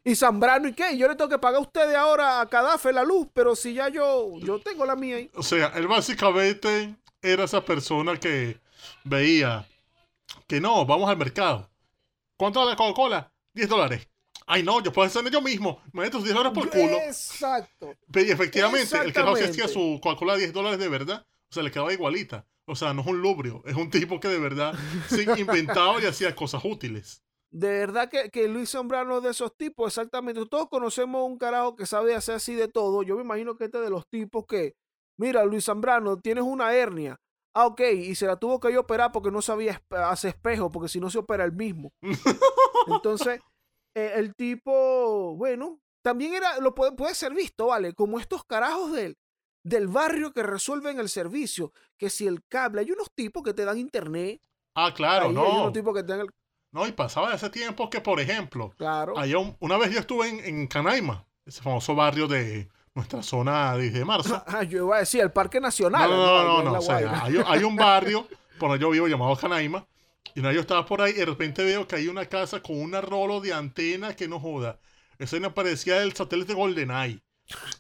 ¿Y 0.04 0.16
Zambrano 0.16 0.68
y 0.68 0.74
qué? 0.74 0.96
Yo 0.96 1.08
le 1.08 1.16
tengo 1.16 1.30
que 1.30 1.40
pagar 1.40 1.58
a 1.58 1.62
ustedes 1.62 1.96
ahora 1.96 2.42
a 2.42 2.46
Cadafe 2.48 2.94
la 2.94 3.04
luz, 3.04 3.28
pero 3.34 3.56
si 3.56 3.74
ya 3.74 3.90
yo, 3.90 4.38
yo 4.38 4.60
tengo 4.60 4.86
la 4.86 4.96
mía 4.96 5.16
ahí. 5.16 5.32
O 5.34 5.42
sea, 5.42 5.72
él 5.76 5.88
básicamente 5.88 6.96
era 7.24 7.46
esa 7.46 7.66
persona 7.66 8.20
que 8.20 8.60
veía 9.04 9.66
que 10.48 10.62
no, 10.62 10.86
vamos 10.86 11.10
al 11.10 11.18
mercado. 11.18 11.70
¿Cuánto 12.38 12.60
vale 12.60 12.72
la 12.72 12.78
Coca-Cola? 12.78 13.34
10 13.54 13.70
dólares. 13.70 14.08
Ay, 14.46 14.64
no, 14.64 14.82
yo 14.82 14.94
puedo 14.94 15.08
hacer 15.08 15.30
yo 15.30 15.42
mismo. 15.42 15.82
Me 15.92 16.04
meto 16.04 16.20
tus 16.20 16.26
10 16.26 16.36
dólares 16.36 16.58
por 16.58 16.70
culo. 16.70 16.98
Exacto. 17.00 17.96
Pero 18.12 18.26
y 18.26 18.32
efectivamente, 18.32 18.98
el 18.98 19.12
carajo 19.12 19.36
se 19.36 19.46
hacía 19.46 19.68
su 19.68 20.00
Coca-Cola 20.02 20.34
de 20.34 20.40
10 20.40 20.54
dólares 20.54 20.80
de 20.80 20.88
verdad. 20.88 21.26
O 21.50 21.54
sea, 21.54 21.64
le 21.64 21.72
quedaba 21.72 21.92
igualita. 21.92 22.46
O 22.66 22.76
sea, 22.76 22.94
no 22.94 23.02
es 23.02 23.08
un 23.08 23.22
lubrio. 23.22 23.62
Es 23.66 23.76
un 23.76 23.90
tipo 23.90 24.20
que 24.20 24.28
de 24.28 24.40
verdad 24.40 24.74
se 25.10 25.24
inventaba 25.40 26.02
y 26.02 26.06
hacía 26.06 26.36
cosas 26.36 26.64
útiles. 26.64 27.24
De 27.50 27.70
verdad 27.70 28.10
que, 28.10 28.30
que 28.30 28.48
Luis 28.48 28.72
Zambrano 28.72 29.18
es 29.18 29.24
de 29.24 29.30
esos 29.32 29.56
tipos, 29.56 29.88
exactamente. 29.88 30.46
Todos 30.46 30.68
conocemos 30.70 31.26
un 31.26 31.38
carajo 31.38 31.76
que 31.76 31.86
sabe 31.86 32.14
hacer 32.14 32.36
así 32.36 32.56
de 32.56 32.68
todo. 32.68 33.04
Yo 33.04 33.16
me 33.16 33.24
imagino 33.24 33.56
que 33.56 33.66
este 33.66 33.78
es 33.78 33.84
de 33.86 33.90
los 33.90 34.08
tipos 34.08 34.46
que, 34.46 34.76
mira, 35.18 35.46
Luis 35.46 35.66
Zambrano, 35.66 36.20
tienes 36.20 36.44
una 36.44 36.74
hernia. 36.74 37.20
Ah, 37.60 37.66
ok, 37.66 37.82
y 37.96 38.14
se 38.16 38.28
la 38.28 38.36
tuvo 38.36 38.60
que 38.60 38.72
yo 38.72 38.82
operar 38.82 39.12
porque 39.12 39.32
no 39.32 39.42
sabía 39.42 39.82
hacer 39.90 40.30
espejo, 40.36 40.72
porque 40.72 40.90
si 40.90 41.00
no 41.00 41.10
se 41.10 41.18
opera 41.18 41.44
el 41.44 41.54
mismo. 41.54 41.92
Entonces, 42.88 43.40
eh, 43.96 44.12
el 44.16 44.36
tipo, 44.36 45.36
bueno, 45.36 45.80
también 46.04 46.34
era, 46.36 46.60
lo 46.60 46.76
puede, 46.76 46.92
puede 46.94 47.16
ser 47.16 47.34
visto, 47.34 47.68
¿vale? 47.68 47.94
Como 47.94 48.20
estos 48.20 48.44
carajos 48.46 48.92
del, 48.94 49.18
del 49.64 49.88
barrio 49.88 50.32
que 50.34 50.44
resuelven 50.44 51.00
el 51.00 51.10
servicio, 51.10 51.72
que 51.98 52.10
si 52.10 52.28
el 52.28 52.44
cable, 52.48 52.82
hay 52.82 52.92
unos 52.92 53.12
tipos 53.16 53.44
que 53.44 53.54
te 53.54 53.66
dan 53.66 53.78
internet, 53.78 54.40
Ah, 54.76 54.94
claro, 54.94 55.26
ahí 55.30 55.30
hay 55.30 55.34
no. 55.36 55.62
unos 55.62 55.74
tipos 55.74 55.96
que 55.96 56.04
te 56.04 56.12
dan 56.12 56.22
el, 56.22 56.30
No, 56.72 56.86
y 56.88 56.92
pasaba 56.92 57.34
ese 57.34 57.50
tiempo 57.50 57.90
que, 57.90 58.02
por 58.02 58.20
ejemplo, 58.20 58.70
claro. 58.78 59.18
allá 59.18 59.40
un- 59.40 59.58
una 59.60 59.78
vez 59.78 59.90
yo 59.92 60.00
estuve 60.00 60.30
en, 60.30 60.40
en 60.46 60.68
Canaima, 60.68 61.26
ese 61.46 61.62
famoso 61.64 61.96
barrio 61.96 62.28
de 62.28 62.70
nuestra 62.98 63.24
zona 63.24 63.78
de 63.78 64.04
marzo. 64.04 64.44
Ah, 64.48 64.64
yo 64.64 64.86
iba 64.86 64.98
a 64.98 65.00
decir 65.00 65.22
el 65.22 65.32
Parque 65.32 65.62
Nacional. 65.62 66.10
No, 66.10 66.18
no, 66.18 66.64
no, 66.64 66.72
no, 66.72 66.80
o 66.80 66.82
sea, 66.82 67.24
hay, 67.24 67.38
hay 67.46 67.64
un 67.64 67.76
barrio 67.78 68.28
por 68.58 68.70
donde 68.70 68.82
yo 68.82 68.90
vivo 68.90 69.08
llamado 69.08 69.36
Canaima 69.36 69.86
Y 70.36 70.42
no, 70.42 70.52
yo 70.52 70.62
estaba 70.62 70.86
por 70.86 71.02
ahí 71.02 71.14
y 71.14 71.18
de 71.18 71.26
repente 71.26 71.64
veo 71.64 71.88
que 71.88 71.96
hay 71.96 72.08
una 72.08 72.26
casa 72.26 72.62
con 72.62 72.82
una 72.82 73.00
rolo 73.00 73.40
de 73.40 73.54
antena 73.54 74.16
que 74.16 74.28
no 74.28 74.40
joda. 74.40 74.80
Esa 75.20 75.40
me 75.40 75.50
parecía 75.50 76.02
el 76.04 76.14
satélite 76.14 76.54
GoldenEye. 76.54 77.22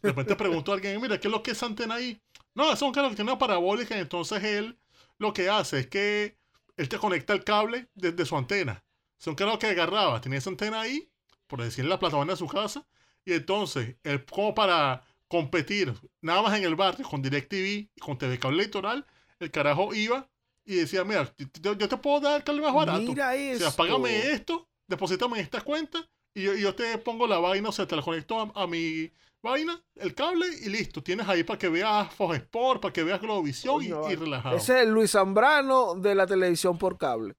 De 0.01 0.09
repente 0.09 0.35
pregunto 0.35 0.71
a 0.71 0.75
alguien, 0.75 1.01
mira, 1.01 1.19
¿qué 1.19 1.27
es 1.27 1.31
lo 1.31 1.43
que 1.43 1.51
es 1.51 1.61
antena 1.61 1.95
ahí? 1.95 2.21
No, 2.55 2.71
es 2.71 2.81
un 2.81 2.91
canal 2.91 3.11
que 3.11 3.17
tiene 3.17 3.31
una 3.31 3.39
parabólica 3.39 3.97
y 3.97 3.99
entonces 3.99 4.43
él 4.43 4.79
lo 5.17 5.33
que 5.33 5.49
hace 5.49 5.79
es 5.79 5.87
que 5.87 6.37
él 6.77 6.89
te 6.89 6.97
conecta 6.97 7.33
el 7.33 7.43
cable 7.43 7.89
desde 7.93 8.25
su 8.25 8.37
antena. 8.37 8.83
Es 9.19 9.27
un 9.27 9.35
canal 9.35 9.57
que 9.57 9.67
agarraba, 9.67 10.21
tenía 10.21 10.39
esa 10.39 10.49
antena 10.49 10.81
ahí, 10.81 11.09
por 11.47 11.61
decir 11.61 11.83
en 11.83 11.89
la 11.89 11.99
plataforma 11.99 12.33
de 12.33 12.37
su 12.37 12.47
casa, 12.47 12.85
y 13.25 13.33
entonces 13.33 13.97
él 14.03 14.23
como 14.25 14.55
para 14.55 15.03
competir 15.27 15.93
nada 16.21 16.41
más 16.41 16.57
en 16.57 16.63
el 16.63 16.75
barrio 16.75 17.07
con 17.07 17.21
DirecTV 17.21 17.89
y 17.95 17.99
con 17.99 18.17
TV 18.17 18.39
Cable 18.39 18.59
Electoral, 18.59 19.05
el 19.39 19.51
carajo 19.51 19.93
iba 19.93 20.29
y 20.65 20.75
decía, 20.75 21.03
mira, 21.03 21.33
yo, 21.61 21.77
te 21.77 21.97
puedo 21.97 22.19
dar 22.19 22.37
el 22.37 22.43
cable 22.43 22.61
más 22.61 22.73
barato. 22.73 23.01
Mira 23.01 23.31
O 23.55 23.57
sea, 23.57 23.71
págame 23.71 24.31
esto, 24.31 24.67
deposítame 24.87 25.39
en 25.39 25.43
esta 25.43 25.61
cuenta 25.61 26.07
y 26.33 26.43
yo, 26.43 26.75
te 26.75 26.97
pongo 26.99 27.25
la 27.25 27.39
vaina, 27.39 27.69
o 27.69 27.71
sea, 27.71 27.87
te 27.87 27.95
la 27.95 28.01
conecto 28.01 28.51
a, 28.53 28.67
mi 28.67 29.11
vaina, 29.41 29.81
el 29.95 30.13
cable 30.13 30.45
y 30.61 30.69
listo. 30.69 31.01
Tienes 31.01 31.27
ahí 31.27 31.43
para 31.43 31.57
que 31.57 31.69
veas 31.69 32.13
Fox 32.13 32.35
Sport, 32.35 32.81
para 32.81 32.93
que 32.93 33.03
veas 33.03 33.19
Globovisión 33.19 33.81
y, 33.81 33.87
y, 33.87 34.15
relajado. 34.15 34.55
Ese 34.55 34.75
es 34.75 34.87
el 34.87 34.93
Luis 34.93 35.11
Zambrano 35.11 35.95
de 35.95 36.13
la 36.13 36.27
televisión 36.27 36.77
por 36.77 36.97
cable. 36.97 37.35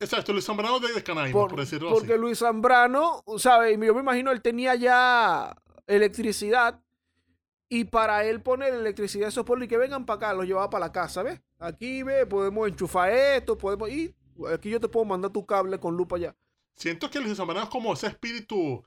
Exacto, 0.00 0.32
Luis 0.32 0.46
Zambrano 0.46 0.80
de, 0.80 0.92
de 0.92 1.02
por, 1.32 1.50
por, 1.50 1.60
decirlo 1.60 1.90
porque 1.90 2.04
así. 2.04 2.06
Porque 2.06 2.18
Luis 2.18 2.38
Zambrano, 2.38 3.22
¿sabes? 3.36 3.78
Yo 3.78 3.94
me 3.94 4.00
imagino 4.00 4.32
él 4.32 4.40
tenía 4.40 4.74
ya 4.76 5.54
electricidad 5.86 6.80
y 7.74 7.84
para 7.84 8.22
él 8.26 8.42
poner 8.42 8.74
electricidad, 8.74 9.28
esos 9.28 9.46
por 9.46 9.62
y 9.62 9.66
que 9.66 9.78
vengan 9.78 10.04
para 10.04 10.16
acá, 10.18 10.34
los 10.34 10.44
llevaba 10.44 10.68
para 10.68 10.88
la 10.88 10.92
casa, 10.92 11.22
¿ves? 11.22 11.40
Aquí, 11.58 12.02
ve, 12.02 12.26
podemos 12.26 12.68
enchufar 12.68 13.10
esto, 13.10 13.56
podemos 13.56 13.88
ir. 13.88 14.14
Aquí 14.52 14.68
yo 14.68 14.78
te 14.78 14.88
puedo 14.88 15.06
mandar 15.06 15.32
tu 15.32 15.46
cable 15.46 15.80
con 15.80 15.96
lupa 15.96 16.18
ya. 16.18 16.36
Siento 16.76 17.08
que 17.08 17.18
Luis 17.18 17.34
Zambrano 17.34 17.62
es 17.62 17.70
como 17.70 17.94
ese 17.94 18.08
espíritu 18.08 18.84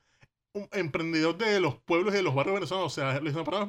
un 0.52 0.68
emprendedor 0.70 1.36
de 1.36 1.58
los 1.58 1.80
pueblos 1.80 2.14
y 2.14 2.18
de 2.18 2.22
los 2.22 2.32
barrios 2.32 2.54
venezolanos. 2.54 2.92
O 2.92 2.94
sea, 2.94 3.18
Luis 3.18 3.34
Zambrano 3.34 3.66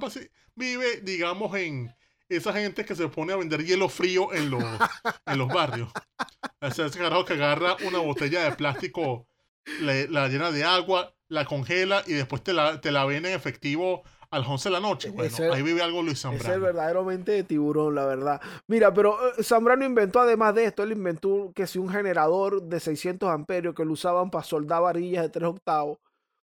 vive, 0.53 1.01
digamos, 1.01 1.55
en 1.55 1.91
esa 2.29 2.53
gente 2.53 2.85
que 2.85 2.93
se 2.93 3.07
pone 3.07 3.33
a 3.33 3.37
vender 3.37 3.65
hielo 3.65 3.89
frío 3.89 4.31
en 4.35 4.51
los, 4.51 4.63
en 5.25 5.37
los 5.39 5.47
barrios. 5.47 5.89
O 6.61 6.69
sea, 6.69 6.85
ese 6.85 6.99
carajo 6.99 7.25
que 7.25 7.33
agarra 7.33 7.75
una 7.87 7.97
botella 7.97 8.43
de 8.43 8.55
plástico, 8.55 9.27
la 9.79 10.27
llena 10.27 10.51
de 10.51 10.63
agua, 10.63 11.15
la 11.27 11.45
congela 11.45 12.03
y 12.05 12.13
después 12.13 12.43
te 12.43 12.53
la, 12.53 12.79
te 12.81 12.91
la 12.91 13.03
vende 13.05 13.29
en 13.29 13.35
efectivo 13.35 14.03
al 14.29 14.45
11 14.45 14.69
de 14.69 14.73
la 14.73 14.79
noche. 14.79 15.09
Bueno, 15.09 15.53
ahí 15.53 15.61
vive 15.61 15.81
algo 15.81 16.01
Luis 16.01 16.21
Zambrano. 16.21 16.53
Es 16.53 16.61
verdaderamente 16.61 17.31
de 17.31 17.43
tiburón, 17.43 17.95
la 17.95 18.05
verdad. 18.05 18.41
Mira, 18.67 18.93
pero 18.93 19.17
eh, 19.29 19.43
Zambrano 19.43 19.85
inventó 19.85 20.19
además 20.19 20.55
de 20.55 20.65
esto, 20.65 20.83
él 20.83 20.91
inventó 20.91 21.51
que 21.55 21.67
si 21.67 21.79
un 21.79 21.89
generador 21.89 22.61
de 22.63 22.79
600 22.79 23.29
amperios 23.29 23.73
que 23.75 23.85
lo 23.85 23.93
usaban 23.93 24.29
para 24.29 24.43
soldar 24.43 24.81
varillas 24.81 25.23
de 25.23 25.29
3 25.29 25.49
octavos. 25.49 25.99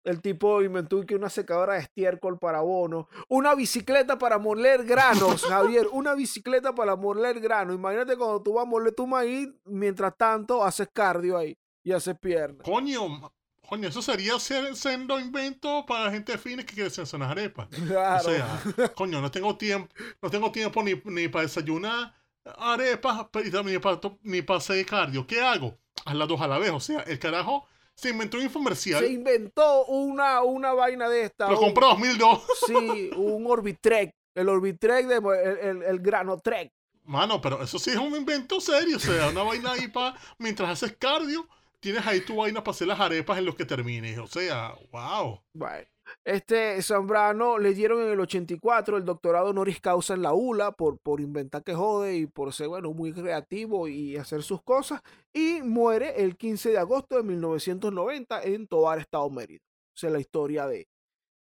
El 0.03 0.22
tipo 0.22 0.62
inventó 0.62 1.03
que 1.03 1.15
una 1.15 1.29
secadora 1.29 1.74
de 1.74 1.79
estiércol 1.79 2.38
para 2.38 2.62
bono, 2.62 3.10
una 3.27 3.55
bicicleta 3.55 4.20
para 4.20 4.38
moler 4.38 4.84
granos, 4.86 5.44
Javier, 5.50 5.88
una 5.91 6.13
bicicleta 6.13 6.75
para 6.75 6.96
moler 6.96 7.39
granos. 7.39 7.75
Imagínate 7.75 8.15
cuando 8.15 8.41
tú 8.44 8.53
vas 8.53 8.67
a 8.67 8.70
moler 8.70 8.94
tu 8.94 9.08
maíz, 9.08 9.50
mientras 9.65 10.15
tanto 10.15 10.63
haces 10.63 10.89
cardio 10.94 11.38
ahí 11.38 11.58
y 11.84 11.91
haces 11.91 12.17
piernas. 12.20 12.62
Coño, 12.63 13.32
Coño, 13.67 13.89
eso 13.89 14.01
sería 14.01 14.39
ser 14.39 14.75
sendo 14.75 15.19
invento 15.19 15.86
para 15.86 16.12
gente 16.12 16.38
fina 16.38 16.63
que 16.63 16.74
quiere 16.74 16.88
hacer 16.88 17.05
unas 17.13 17.31
arepas. 17.31 17.67
Claro. 17.69 18.29
O 18.29 18.31
sea, 18.31 18.93
coño, 18.93 19.22
no 19.22 19.31
tengo 19.31 19.55
tiempo, 19.57 19.93
no 20.22 20.29
tengo 20.29 20.51
tiempo 20.51 20.84
ni, 20.84 20.93
ni 21.05 21.27
para 21.27 21.43
desayunar 21.43 22.13
arepas 22.57 23.27
ni 23.63 23.79
para, 23.79 24.00
ni 24.24 24.41
para 24.41 24.57
hacer 24.57 24.86
cardio. 24.86 25.25
¿Qué 25.25 25.41
hago? 25.41 25.77
Haz 26.05 26.15
las 26.15 26.27
dos 26.27 26.41
a 26.41 26.48
la 26.48 26.60
vez. 26.60 26.72
O 26.72 26.79
sea, 26.79 27.01
el 27.01 27.19
carajo 27.19 27.67
se 27.95 28.10
inventó 28.10 28.38
un 28.38 28.43
infomercial. 28.43 29.03
Se 29.03 29.12
inventó 29.12 29.86
una, 29.86 30.41
una 30.43 30.74
vaina 30.74 31.10
de 31.10 31.24
esta. 31.24 31.50
Lo 31.50 31.57
compró 31.57 31.88
2002. 31.89 32.43
Sí, 32.67 33.12
un 33.15 33.45
Orbitrek. 33.48 34.13
El 34.34 34.50
Orbitrek, 34.50 35.07
de, 35.07 35.15
el, 35.62 35.84
el, 35.84 36.00
Grano 36.00 36.38
Trek. 36.39 36.72
Mano, 37.05 37.39
pero 37.39 37.63
eso 37.63 37.79
sí 37.79 37.91
es 37.91 37.95
un 37.98 38.15
invento 38.15 38.60
serio. 38.60 38.98
O 38.98 39.00
sea, 39.00 39.29
una 39.29 39.43
vaina 39.43 39.72
ahí 39.72 39.88
para 39.88 40.15
mientras 40.38 40.69
haces 40.69 40.98
cardio 40.98 41.48
tienes 41.86 42.08
ahí 42.08 42.22
tu 42.22 42.38
vaina 42.38 42.63
para 42.63 42.74
hacer 42.74 42.88
las 42.88 43.00
arepas 43.00 43.38
en 43.38 43.46
los 43.46 43.54
que 43.54 43.63
termines. 43.63 44.18
O 44.18 44.25
sea, 44.25 44.74
wow. 44.92 45.39
Bueno. 45.54 45.86
Este 46.24 46.82
Zambrano 46.82 47.60
le 47.60 47.74
dieron 47.75 48.01
en 48.01 48.10
el 48.12 48.20
84 48.20 48.98
el 48.98 49.06
doctorado 49.06 49.50
honoris 49.50 49.82
causa 49.82 50.15
en 50.15 50.24
la 50.24 50.34
ULA 50.34 50.72
por, 50.72 50.98
por 51.00 51.20
inventar 51.22 51.63
que 51.63 51.74
jode 51.74 52.15
y 52.15 52.25
por 52.25 52.54
ser, 52.54 52.70
bueno, 52.70 52.92
muy 52.92 53.12
creativo 53.12 53.88
y 53.88 54.18
hacer 54.18 54.42
sus 54.42 54.63
cosas. 54.63 55.01
Y 55.32 55.62
muere 55.62 56.24
el 56.24 56.38
15 56.38 56.72
de 56.72 56.77
agosto 56.80 57.18
de 57.18 57.24
1990 57.24 58.44
en 58.44 58.68
Tobar, 58.68 58.98
Estado 58.98 59.30
Mérida. 59.30 59.62
O 59.94 59.98
sea, 59.98 60.10
la 60.10 60.20
historia 60.20 60.65
de, 60.65 60.88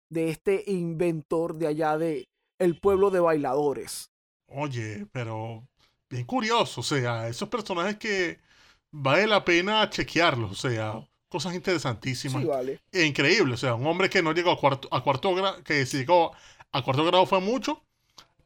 de 0.08 0.30
este 0.30 0.64
inventor 0.66 1.54
de 1.56 1.66
allá 1.66 1.98
de 1.98 2.28
el 2.58 2.80
pueblo 2.80 3.10
de 3.10 3.20
bailadores. 3.20 4.10
Oye, 4.46 5.06
pero 5.12 5.66
bien 6.08 6.24
curioso. 6.24 6.80
O 6.80 6.84
sea, 6.84 7.28
esos 7.28 7.48
personajes 7.50 7.96
que 7.98 8.49
vale 8.90 9.26
la 9.26 9.44
pena 9.44 9.88
chequearlos, 9.88 10.52
o 10.52 10.68
sea, 10.68 11.06
cosas 11.28 11.54
interesantísimas. 11.54 12.42
Sí, 12.42 12.48
vale. 12.48 12.80
E 12.92 13.04
increíble, 13.04 13.54
o 13.54 13.56
sea, 13.56 13.74
un 13.74 13.86
hombre 13.86 14.10
que 14.10 14.22
no 14.22 14.32
llegó 14.32 14.50
a 14.50 14.58
cuarto, 14.58 14.88
a 14.90 15.02
cuarto 15.02 15.34
grado, 15.34 15.62
que 15.62 15.86
si 15.86 15.98
llegó 15.98 16.32
a 16.72 16.82
cuarto 16.82 17.04
grado 17.04 17.26
fue 17.26 17.40
mucho, 17.40 17.82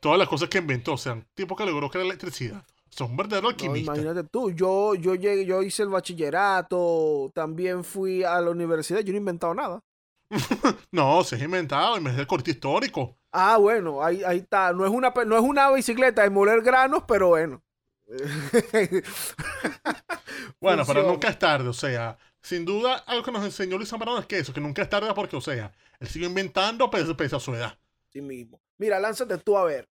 todas 0.01 0.19
las 0.19 0.29
cosas 0.29 0.49
que 0.49 0.59
inventó, 0.59 0.93
o 0.95 0.99
sea, 0.99 1.15
un 1.15 1.27
tipo 1.35 1.57
que 1.57 1.67
logró 1.67 1.89
crear 1.89 2.07
electricidad. 2.07 2.65
Son 2.91 3.11
un 3.11 3.17
verdadero 3.17 3.49
alquimista. 3.49 3.93
imagínate 3.93 4.29
tú, 4.29 4.53
yo, 4.53 4.95
yo 4.95 5.17
llegué, 5.17 5.45
yo 5.45 5.63
hice 5.63 5.83
el 5.83 5.89
bachillerato, 5.89 7.33
también 7.35 7.83
fui 7.83 8.23
a 8.23 8.41
la 8.41 8.51
universidad, 8.51 9.01
yo 9.01 9.13
no 9.13 9.17
he 9.17 9.19
inventado 9.19 9.55
nada. 9.55 9.83
no, 10.93 11.25
se 11.25 11.37
ha 11.37 11.45
inventado, 11.45 11.97
en 11.97 12.05
vez 12.05 12.17
del 12.17 12.27
corte 12.27 12.53
histórico. 12.53 13.17
Ah, 13.33 13.57
bueno, 13.57 14.05
ahí, 14.05 14.23
ahí 14.23 14.39
está. 14.39 14.73
No 14.73 14.85
es 14.85 14.93
una 14.93 15.13
no 15.27 15.37
es 15.37 15.43
una 15.43 15.73
bicicleta 15.73 16.23
de 16.23 16.31
moler 16.31 16.63
granos, 16.63 17.03
pero 17.09 17.29
bueno. 17.29 17.64
bueno, 20.61 20.85
pero 20.87 21.05
nunca 21.05 21.29
es 21.29 21.39
tarde, 21.39 21.69
o 21.69 21.73
sea, 21.73 22.19
sin 22.43 22.65
duda 22.65 22.97
algo 23.07 23.25
que 23.25 23.33
nos 23.33 23.45
enseñó 23.45 23.77
Luis 23.77 23.89
Zambrano 23.89 24.19
es 24.19 24.27
que 24.27 24.39
eso, 24.39 24.53
que 24.53 24.61
nunca 24.61 24.83
es 24.83 24.91
tarde 24.91 25.13
porque, 25.15 25.37
o 25.37 25.41
sea, 25.41 25.73
él 25.99 26.09
sigue 26.09 26.27
inventando 26.27 26.91
pese, 26.91 27.37
a 27.37 27.41
su 27.41 27.55
edad. 27.55 27.79
Sí 28.11 28.21
mismo. 28.21 28.61
Mira, 28.77 29.01
lánzate 29.01 29.39
tú 29.39 29.57
a 29.57 29.65
ver. 29.65 29.89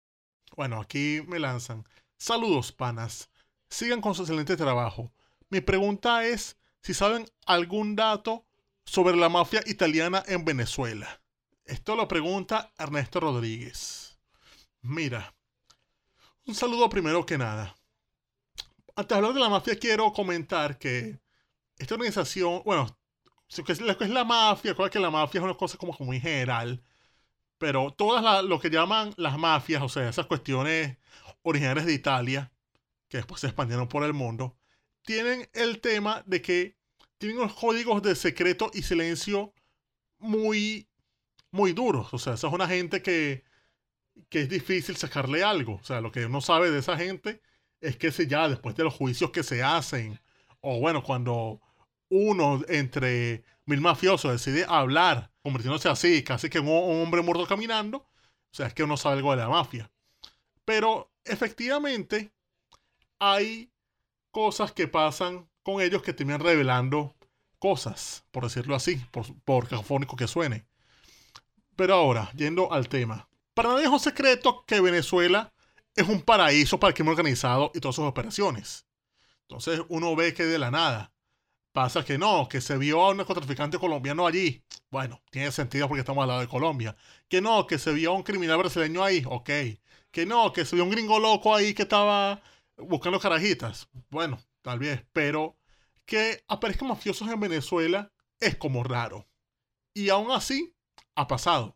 Bueno, 0.55 0.79
aquí 0.79 1.23
me 1.27 1.39
lanzan. 1.39 1.85
Saludos, 2.17 2.71
panas. 2.71 3.29
Sigan 3.69 4.01
con 4.01 4.13
su 4.13 4.21
excelente 4.21 4.55
trabajo. 4.55 5.11
Mi 5.49 5.61
pregunta 5.61 6.25
es 6.25 6.57
si 6.81 6.93
saben 6.93 7.25
algún 7.45 7.95
dato 7.95 8.45
sobre 8.85 9.15
la 9.15 9.29
mafia 9.29 9.63
italiana 9.65 10.23
en 10.27 10.45
Venezuela. 10.45 11.21
Esto 11.65 11.95
lo 11.95 12.07
pregunta 12.07 12.71
Ernesto 12.77 13.19
Rodríguez. 13.19 14.19
Mira, 14.81 15.33
un 16.45 16.53
saludo 16.53 16.89
primero 16.89 17.25
que 17.25 17.37
nada 17.37 17.75
antes 18.95 19.09
de 19.09 19.15
hablar 19.15 19.33
de 19.33 19.39
la 19.39 19.49
mafia, 19.49 19.77
quiero 19.79 20.11
comentar 20.13 20.77
que 20.77 21.19
esta 21.77 21.95
organización, 21.95 22.61
bueno, 22.65 22.97
lo 23.57 23.63
que 23.97 24.03
es 24.03 24.09
la 24.09 24.23
mafia, 24.25 24.75
que 24.91 24.99
la 24.99 25.11
mafia 25.11 25.39
es 25.39 25.43
una 25.43 25.55
cosa 25.55 25.77
como 25.77 25.95
muy 25.99 26.19
general, 26.19 26.83
pero 27.57 27.91
todas 27.93 28.43
lo 28.45 28.59
que 28.59 28.69
llaman 28.69 29.13
las 29.17 29.37
mafias, 29.37 29.81
o 29.81 29.89
sea, 29.89 30.09
esas 30.09 30.27
cuestiones 30.27 30.97
originarias 31.43 31.85
de 31.85 31.93
Italia, 31.93 32.51
que 33.07 33.17
después 33.17 33.41
se 33.41 33.47
expandieron 33.47 33.87
por 33.87 34.03
el 34.03 34.13
mundo, 34.13 34.57
tienen 35.03 35.49
el 35.53 35.81
tema 35.81 36.23
de 36.25 36.41
que 36.41 36.77
tienen 37.17 37.39
unos 37.39 37.53
códigos 37.53 38.01
de 38.03 38.15
secreto 38.15 38.71
y 38.73 38.83
silencio 38.83 39.53
muy, 40.19 40.89
muy 41.51 41.73
duros. 41.73 42.13
O 42.13 42.19
sea, 42.19 42.33
esa 42.33 42.47
es 42.47 42.53
una 42.53 42.67
gente 42.67 43.01
que, 43.01 43.43
que 44.29 44.41
es 44.41 44.49
difícil 44.49 44.97
sacarle 44.97 45.43
algo. 45.43 45.75
O 45.75 45.83
sea, 45.83 46.01
lo 46.01 46.11
que 46.11 46.25
uno 46.25 46.41
sabe 46.41 46.71
de 46.71 46.79
esa 46.79 46.97
gente 46.97 47.41
es 47.83 47.97
que 47.97 48.11
si 48.11 48.27
ya 48.27 48.47
después 48.47 48.75
de 48.75 48.85
los 48.85 48.93
juicios 48.93 49.31
que 49.31 49.43
se 49.43 49.61
hacen, 49.61 50.19
o 50.61 50.79
bueno, 50.79 51.03
cuando 51.03 51.59
uno 52.09 52.61
entre 52.69 53.43
mil 53.65 53.81
mafiosos 53.81 54.31
decide 54.31 54.65
hablar, 54.67 55.31
convirtiéndose 55.41 55.89
así, 55.89 56.23
casi 56.23 56.49
que 56.49 56.59
un, 56.59 56.69
hombre 56.69 57.21
muerto 57.21 57.45
caminando, 57.45 57.97
o 57.97 58.55
sea, 58.55 58.67
es 58.67 58.73
que 58.73 58.83
uno 58.83 58.95
sabe 58.95 59.17
algo 59.17 59.31
de 59.31 59.37
la 59.37 59.49
mafia. 59.49 59.91
Pero 60.63 61.11
efectivamente 61.25 62.31
hay 63.19 63.69
cosas 64.31 64.71
que 64.71 64.87
pasan 64.87 65.49
con 65.61 65.81
ellos 65.81 66.01
que 66.01 66.13
terminan 66.13 66.39
revelando 66.39 67.15
cosas, 67.59 68.23
por 68.31 68.43
decirlo 68.43 68.75
así, 68.75 68.95
por, 69.11 69.25
por 69.43 69.67
cafónico 69.67 70.15
que 70.15 70.27
suene. 70.27 70.65
Pero 71.75 71.95
ahora, 71.95 72.31
yendo 72.33 72.71
al 72.71 72.87
tema. 72.87 73.27
Para 73.53 73.69
nadie 73.69 73.83
es 73.83 73.89
un 73.89 73.99
secreto 73.99 74.63
que 74.65 74.79
Venezuela 74.79 75.52
es 75.95 76.07
un 76.07 76.21
paraíso 76.21 76.79
para 76.79 76.89
el 76.89 76.95
crimen 76.95 77.11
organizado 77.11 77.71
y 77.73 77.79
todas 77.79 77.95
sus 77.95 78.05
operaciones. 78.05 78.85
Entonces 79.41 79.81
uno 79.89 80.15
ve 80.15 80.33
que 80.33 80.45
de 80.45 80.59
la 80.59 80.71
nada 80.71 81.13
pasa 81.71 82.05
que 82.05 82.17
no, 82.17 82.47
que 82.47 82.61
se 82.61 82.77
vio 82.77 83.01
a 83.03 83.09
un 83.11 83.17
narcotraficante 83.17 83.77
colombiano 83.79 84.25
allí. 84.27 84.63
Bueno, 84.89 85.21
tiene 85.31 85.51
sentido 85.51 85.87
porque 85.87 86.01
estamos 86.01 86.21
al 86.21 86.29
lado 86.29 86.41
de 86.41 86.47
Colombia. 86.47 86.95
Que 87.27 87.41
no, 87.41 87.67
que 87.67 87.79
se 87.79 87.91
vio 87.93 88.11
a 88.11 88.15
un 88.15 88.23
criminal 88.23 88.59
brasileño 88.59 89.03
ahí. 89.03 89.23
Ok. 89.27 89.49
Que 90.11 90.25
no, 90.25 90.53
que 90.53 90.65
se 90.65 90.75
vio 90.75 90.85
un 90.85 90.91
gringo 90.91 91.19
loco 91.19 91.55
ahí 91.55 91.73
que 91.73 91.83
estaba 91.83 92.41
buscando 92.77 93.19
carajitas. 93.19 93.89
Bueno, 94.09 94.39
tal 94.61 94.79
vez, 94.79 95.03
pero 95.11 95.57
que 96.05 96.43
aparezcan 96.47 96.89
mafiosos 96.89 97.27
en 97.29 97.39
Venezuela 97.39 98.11
es 98.39 98.55
como 98.55 98.83
raro. 98.83 99.27
Y 99.93 100.09
aún 100.09 100.31
así, 100.31 100.75
ha 101.15 101.27
pasado. 101.27 101.75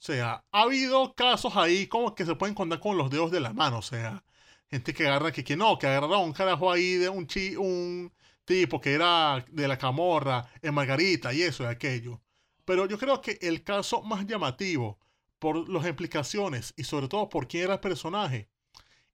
O 0.00 0.02
sea, 0.02 0.42
ha 0.50 0.62
habido 0.62 1.14
casos 1.14 1.56
ahí 1.56 1.86
como 1.86 2.14
que 2.14 2.24
se 2.24 2.34
pueden 2.34 2.54
contar 2.54 2.80
con 2.80 2.96
los 2.96 3.10
dedos 3.10 3.30
de 3.30 3.38
la 3.38 3.52
mano. 3.52 3.78
O 3.78 3.82
sea, 3.82 4.24
gente 4.70 4.94
que 4.94 5.06
agarra 5.06 5.30
que, 5.30 5.44
que 5.44 5.56
no, 5.56 5.78
que 5.78 5.86
agarra 5.86 6.16
un 6.16 6.32
carajo 6.32 6.72
ahí 6.72 6.94
de 6.94 7.10
un, 7.10 7.26
chi, 7.26 7.54
un 7.54 8.10
tipo 8.46 8.80
que 8.80 8.94
era 8.94 9.44
de 9.50 9.68
la 9.68 9.76
camorra 9.76 10.48
en 10.62 10.72
Margarita 10.72 11.34
y 11.34 11.42
eso 11.42 11.64
y 11.64 11.66
aquello. 11.66 12.18
Pero 12.64 12.86
yo 12.86 12.98
creo 12.98 13.20
que 13.20 13.38
el 13.42 13.62
caso 13.62 14.00
más 14.02 14.26
llamativo 14.26 14.98
por 15.38 15.68
las 15.68 15.86
implicaciones 15.86 16.72
y 16.78 16.84
sobre 16.84 17.06
todo 17.08 17.28
por 17.28 17.46
quién 17.46 17.64
era 17.64 17.74
el 17.74 17.80
personaje 17.80 18.48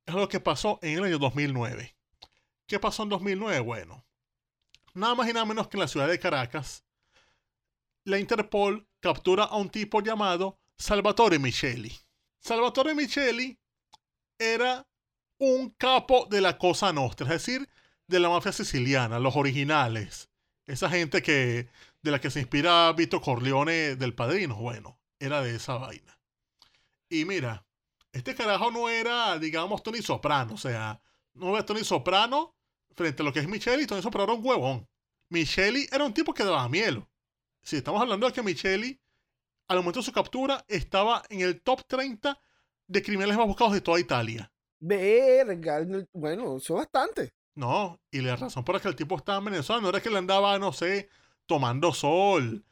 es 0.06 0.14
lo 0.14 0.28
que 0.28 0.38
pasó 0.38 0.78
en 0.82 0.98
el 0.98 1.04
año 1.04 1.18
2009. 1.18 1.96
¿Qué 2.68 2.78
pasó 2.78 3.02
en 3.02 3.08
2009? 3.08 3.58
Bueno, 3.60 4.04
nada 4.94 5.16
más 5.16 5.28
y 5.28 5.32
nada 5.32 5.46
menos 5.46 5.66
que 5.66 5.78
en 5.78 5.80
la 5.80 5.88
ciudad 5.88 6.06
de 6.06 6.20
Caracas, 6.20 6.84
la 8.04 8.20
Interpol 8.20 8.86
captura 9.00 9.44
a 9.44 9.56
un 9.56 9.68
tipo 9.68 10.00
llamado 10.00 10.60
Salvatore 10.78 11.38
Micheli. 11.38 11.92
Salvatore 12.38 12.94
Micheli 12.94 13.58
era 14.38 14.86
un 15.38 15.70
capo 15.70 16.26
de 16.30 16.40
la 16.40 16.58
Cosa 16.58 16.92
Nostra, 16.92 17.26
es 17.26 17.44
decir, 17.44 17.68
de 18.06 18.20
la 18.20 18.28
mafia 18.28 18.52
siciliana, 18.52 19.18
los 19.18 19.36
originales. 19.36 20.30
Esa 20.66 20.90
gente 20.90 21.22
que 21.22 21.68
de 22.02 22.10
la 22.10 22.20
que 22.20 22.30
se 22.30 22.40
inspira 22.40 22.92
Vito 22.92 23.20
Corleone 23.20 23.96
del 23.96 24.14
Padrino, 24.14 24.56
bueno, 24.56 25.00
era 25.18 25.42
de 25.42 25.56
esa 25.56 25.74
vaina. 25.74 26.18
Y 27.08 27.24
mira, 27.24 27.66
este 28.12 28.34
carajo 28.34 28.70
no 28.70 28.88
era, 28.88 29.38
digamos, 29.38 29.82
Tony 29.82 30.02
Soprano, 30.02 30.54
o 30.54 30.58
sea, 30.58 31.00
no 31.34 31.54
era 31.54 31.66
Tony 31.66 31.84
Soprano 31.84 32.54
frente 32.94 33.22
a 33.22 33.24
lo 33.24 33.32
que 33.32 33.40
es 33.40 33.48
Micheli, 33.48 33.86
Tony 33.86 34.02
Soprano 34.02 34.24
era 34.24 34.34
un 34.34 34.46
huevón. 34.46 34.88
Micheli 35.28 35.88
era 35.90 36.04
un 36.04 36.14
tipo 36.14 36.32
que 36.32 36.44
daba 36.44 36.68
mielo. 36.68 37.08
Si 37.62 37.76
estamos 37.76 38.00
hablando 38.00 38.26
de 38.26 38.32
que 38.32 38.42
Micheli, 38.42 39.00
al 39.68 39.78
momento 39.78 40.00
de 40.00 40.06
su 40.06 40.12
captura, 40.12 40.64
estaba 40.68 41.22
en 41.28 41.40
el 41.40 41.60
top 41.62 41.86
30 41.86 42.40
de 42.86 43.02
criminales 43.02 43.36
más 43.36 43.46
buscados 43.46 43.74
de 43.74 43.80
toda 43.80 44.00
Italia. 44.00 44.52
Verga, 44.78 45.86
bueno, 46.12 46.56
eso 46.56 46.74
bastante. 46.74 47.34
No, 47.54 48.00
y 48.10 48.20
la 48.20 48.36
razón 48.36 48.64
por 48.64 48.74
la 48.74 48.80
que 48.80 48.88
el 48.88 48.96
tipo 48.96 49.16
estaba 49.16 49.38
en 49.38 49.46
Venezuela 49.46 49.80
no 49.80 49.88
era 49.88 50.00
que 50.00 50.10
le 50.10 50.18
andaba, 50.18 50.58
no 50.58 50.72
sé, 50.72 51.08
tomando 51.46 51.92
sol, 51.92 52.64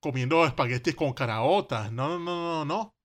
comiendo 0.00 0.44
espaguetis 0.44 0.94
con 0.94 1.14
caraotas. 1.14 1.90
No, 1.90 2.08
no, 2.08 2.18
no, 2.18 2.24
no, 2.24 2.64
no. 2.64 2.96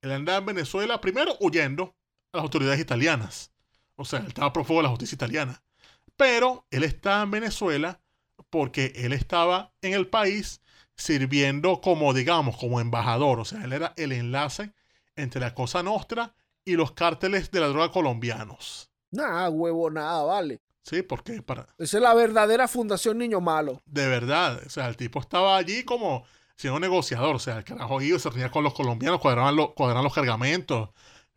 Él 0.00 0.12
andaba 0.12 0.38
en 0.38 0.46
Venezuela 0.46 1.00
primero 1.00 1.36
huyendo 1.40 1.94
a 2.32 2.38
las 2.38 2.44
autoridades 2.44 2.80
italianas. 2.80 3.52
O 3.96 4.04
sea, 4.04 4.20
él 4.20 4.28
estaba 4.28 4.52
prófugo 4.52 4.78
de 4.78 4.84
la 4.84 4.88
justicia 4.88 5.14
italiana. 5.14 5.62
Pero 6.16 6.66
él 6.70 6.84
estaba 6.84 7.22
en 7.22 7.30
Venezuela 7.30 8.00
porque 8.48 8.92
él 8.96 9.12
estaba 9.12 9.74
en 9.82 9.92
el 9.92 10.08
país 10.08 10.62
sirviendo 11.00 11.80
como, 11.80 12.12
digamos, 12.12 12.56
como 12.56 12.80
embajador. 12.80 13.40
O 13.40 13.44
sea, 13.44 13.64
él 13.64 13.72
era 13.72 13.94
el 13.96 14.12
enlace 14.12 14.72
entre 15.16 15.40
la 15.40 15.54
Cosa 15.54 15.82
Nostra 15.82 16.34
y 16.64 16.74
los 16.74 16.92
cárteles 16.92 17.50
de 17.50 17.60
la 17.60 17.68
droga 17.68 17.90
colombianos. 17.90 18.90
Nada, 19.10 19.48
huevo, 19.50 19.90
nada, 19.90 20.22
vale. 20.22 20.60
Sí, 20.82 21.02
porque 21.02 21.42
para... 21.42 21.66
Esa 21.78 21.96
es 21.96 22.02
la 22.02 22.14
verdadera 22.14 22.68
Fundación 22.68 23.18
Niño 23.18 23.40
Malo. 23.40 23.82
De 23.86 24.06
verdad. 24.06 24.60
O 24.66 24.70
sea, 24.70 24.88
el 24.88 24.96
tipo 24.96 25.20
estaba 25.20 25.56
allí 25.56 25.84
como 25.84 26.24
siendo 26.56 26.78
negociador. 26.80 27.36
O 27.36 27.38
sea, 27.38 27.58
el 27.58 27.64
carajo 27.64 28.00
iba, 28.00 28.18
se 28.18 28.28
reunía 28.28 28.50
con 28.50 28.64
los 28.64 28.74
colombianos, 28.74 29.20
cuadraban, 29.20 29.56
cuadraban 29.74 30.04
los 30.04 30.14
cargamentos, 30.14 30.90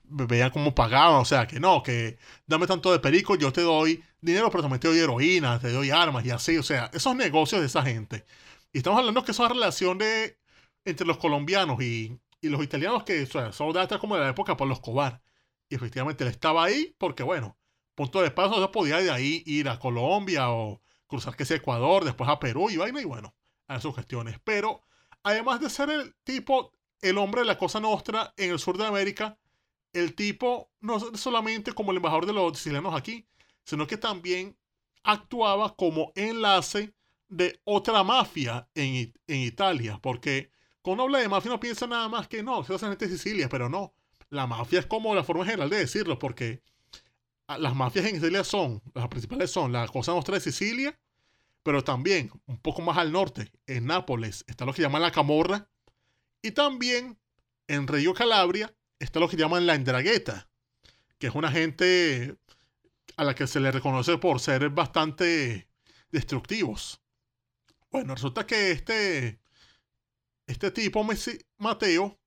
veían 0.04 0.52
cómo 0.52 0.76
pagaban. 0.76 1.22
O 1.22 1.26
sea, 1.26 1.48
que 1.48 1.60
no, 1.60 1.84
que 1.84 2.18
dame 2.46 2.68
tanto 2.68 2.92
de 2.92 3.00
perico, 3.00 3.36
yo 3.36 3.52
te 3.52 3.62
doy 3.62 4.04
dinero, 4.22 4.50
pero 4.50 4.64
también 4.64 4.80
te 4.80 4.88
doy 4.88 5.00
heroína, 5.00 5.60
te 5.60 5.72
doy 5.72 5.92
armas 5.92 6.26
y 6.26 6.32
así. 6.32 6.58
O 6.58 6.64
sea, 6.64 6.90
esos 6.94 7.16
negocios 7.16 7.62
de 7.62 7.68
esa 7.68 7.84
gente. 7.84 8.26
Y 8.74 8.80
estamos 8.80 8.98
hablando 9.00 9.24
que 9.24 9.32
esa 9.32 9.48
relación 9.48 10.00
de, 10.00 10.40
entre 10.84 11.06
los 11.06 11.18
colombianos 11.18 11.82
y, 11.84 12.20
y 12.42 12.50
los 12.50 12.64
italianos 12.64 13.04
que 13.04 13.28
son 13.28 13.72
de 13.72 14.00
como 14.00 14.16
de 14.16 14.22
la 14.22 14.30
época 14.30 14.58
por 14.58 14.68
los 14.68 14.80
Escobar. 14.80 15.22
Y 15.70 15.76
efectivamente 15.76 16.24
él 16.24 16.32
estaba 16.32 16.64
ahí 16.64 16.96
porque, 16.98 17.22
bueno, 17.22 17.56
punto 17.94 18.22
de 18.22 18.32
paso, 18.32 18.60
ya 18.60 18.72
podía 18.72 18.98
de 18.98 19.12
ahí 19.12 19.44
ir 19.46 19.70
a 19.70 19.78
Colombia 19.78 20.50
o 20.50 20.82
cruzar 21.06 21.36
que 21.36 21.46
sea 21.46 21.58
Ecuador, 21.58 22.04
después 22.04 22.28
a 22.28 22.40
Perú 22.40 22.72
y 22.72 22.78
vaina 22.78 23.00
y 23.00 23.06
bueno, 23.06 23.36
a 23.68 23.80
sus 23.80 23.96
gestiones. 23.96 24.40
Pero 24.44 24.82
además 25.22 25.62
de 25.62 25.70
ser 25.70 25.92
el 25.92 26.16
tipo, 26.24 26.74
el 27.02 27.20
hombre 27.20 27.42
de 27.42 27.48
la 27.48 27.60
cosa 27.60 27.80
nostra 27.80 28.34
en 28.38 28.52
el 28.52 28.60
sur 28.60 28.80
de 28.80 28.88
América, 28.88 29.38
el 29.94 30.16
tipo 30.16 30.72
no 30.82 31.00
solamente 31.16 31.74
como 31.74 31.92
el 31.92 31.98
embajador 31.98 32.26
de 32.26 32.34
los 32.34 32.58
sicilianos 32.58 32.96
aquí, 32.96 33.28
sino 33.66 33.86
que 33.86 33.98
también 33.98 34.58
actuaba 35.04 35.76
como 35.76 36.12
enlace 36.16 36.96
de 37.36 37.60
otra 37.64 38.04
mafia 38.04 38.68
en, 38.76 39.14
en 39.28 39.40
Italia, 39.40 40.00
porque 40.02 40.52
cuando 40.82 41.04
habla 41.04 41.20
de 41.20 41.30
mafia 41.30 41.52
no 41.52 41.60
piensa 41.60 41.88
nada 41.88 42.08
más 42.10 42.28
que 42.28 42.44
no, 42.44 42.64
se 42.64 42.74
hace 42.74 42.88
gente 42.88 43.08
de 43.08 43.18
Sicilia, 43.18 43.50
pero 43.50 43.70
no, 43.70 43.94
la 44.30 44.46
mafia 44.46 44.80
es 44.80 44.86
como 44.86 45.16
la 45.16 45.24
forma 45.24 45.46
general 45.46 45.70
de 45.70 45.78
decirlo, 45.78 46.20
porque 46.20 46.62
las 47.48 47.76
mafias 47.76 48.06
en 48.06 48.16
Sicilia 48.16 48.44
son, 48.44 48.82
las 48.94 49.08
principales 49.08 49.52
son 49.52 49.72
la 49.72 49.88
Cosa 49.88 50.14
Nostra 50.14 50.36
de 50.36 50.42
Sicilia, 50.42 50.98
pero 51.64 51.84
también 51.84 52.32
un 52.46 52.58
poco 52.58 52.82
más 52.82 52.98
al 52.98 53.12
norte, 53.12 53.52
en 53.66 53.86
Nápoles, 53.86 54.44
está 54.48 54.66
lo 54.66 54.74
que 54.74 54.82
llaman 54.82 55.02
la 55.02 55.12
Camorra, 55.12 55.70
y 56.42 56.52
también 56.52 57.18
en 57.68 57.88
Reggio 57.88 58.14
Calabria 58.14 58.76
está 59.00 59.20
lo 59.20 59.30
que 59.30 59.38
llaman 59.38 59.66
la 59.66 59.76
Endragueta, 59.76 60.50
que 61.18 61.28
es 61.28 61.36
una 61.36 61.52
gente 61.52 62.36
a 63.16 63.24
la 63.24 63.34
que 63.34 63.48
se 63.48 63.60
le 63.60 63.72
reconoce 63.72 64.18
por 64.18 64.40
ser 64.40 64.70
bastante 64.70 65.68
destructivos. 66.12 67.03
Bueno, 67.94 68.16
resulta 68.16 68.48
que 68.48 68.72
este, 68.72 69.40
este 70.48 70.72
tipo, 70.72 71.06
Mateo, 71.60 72.20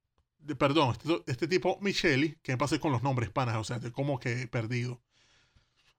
perdón, 0.56 0.92
este, 0.92 1.22
este, 1.26 1.48
tipo 1.48 1.76
Micheli, 1.80 2.38
que 2.40 2.52
me 2.52 2.58
pasé 2.58 2.78
con 2.78 2.92
los 2.92 3.02
nombres 3.02 3.30
panas, 3.30 3.56
o 3.56 3.64
sea, 3.64 3.80
como 3.90 4.20
que 4.20 4.46
perdido. 4.46 5.02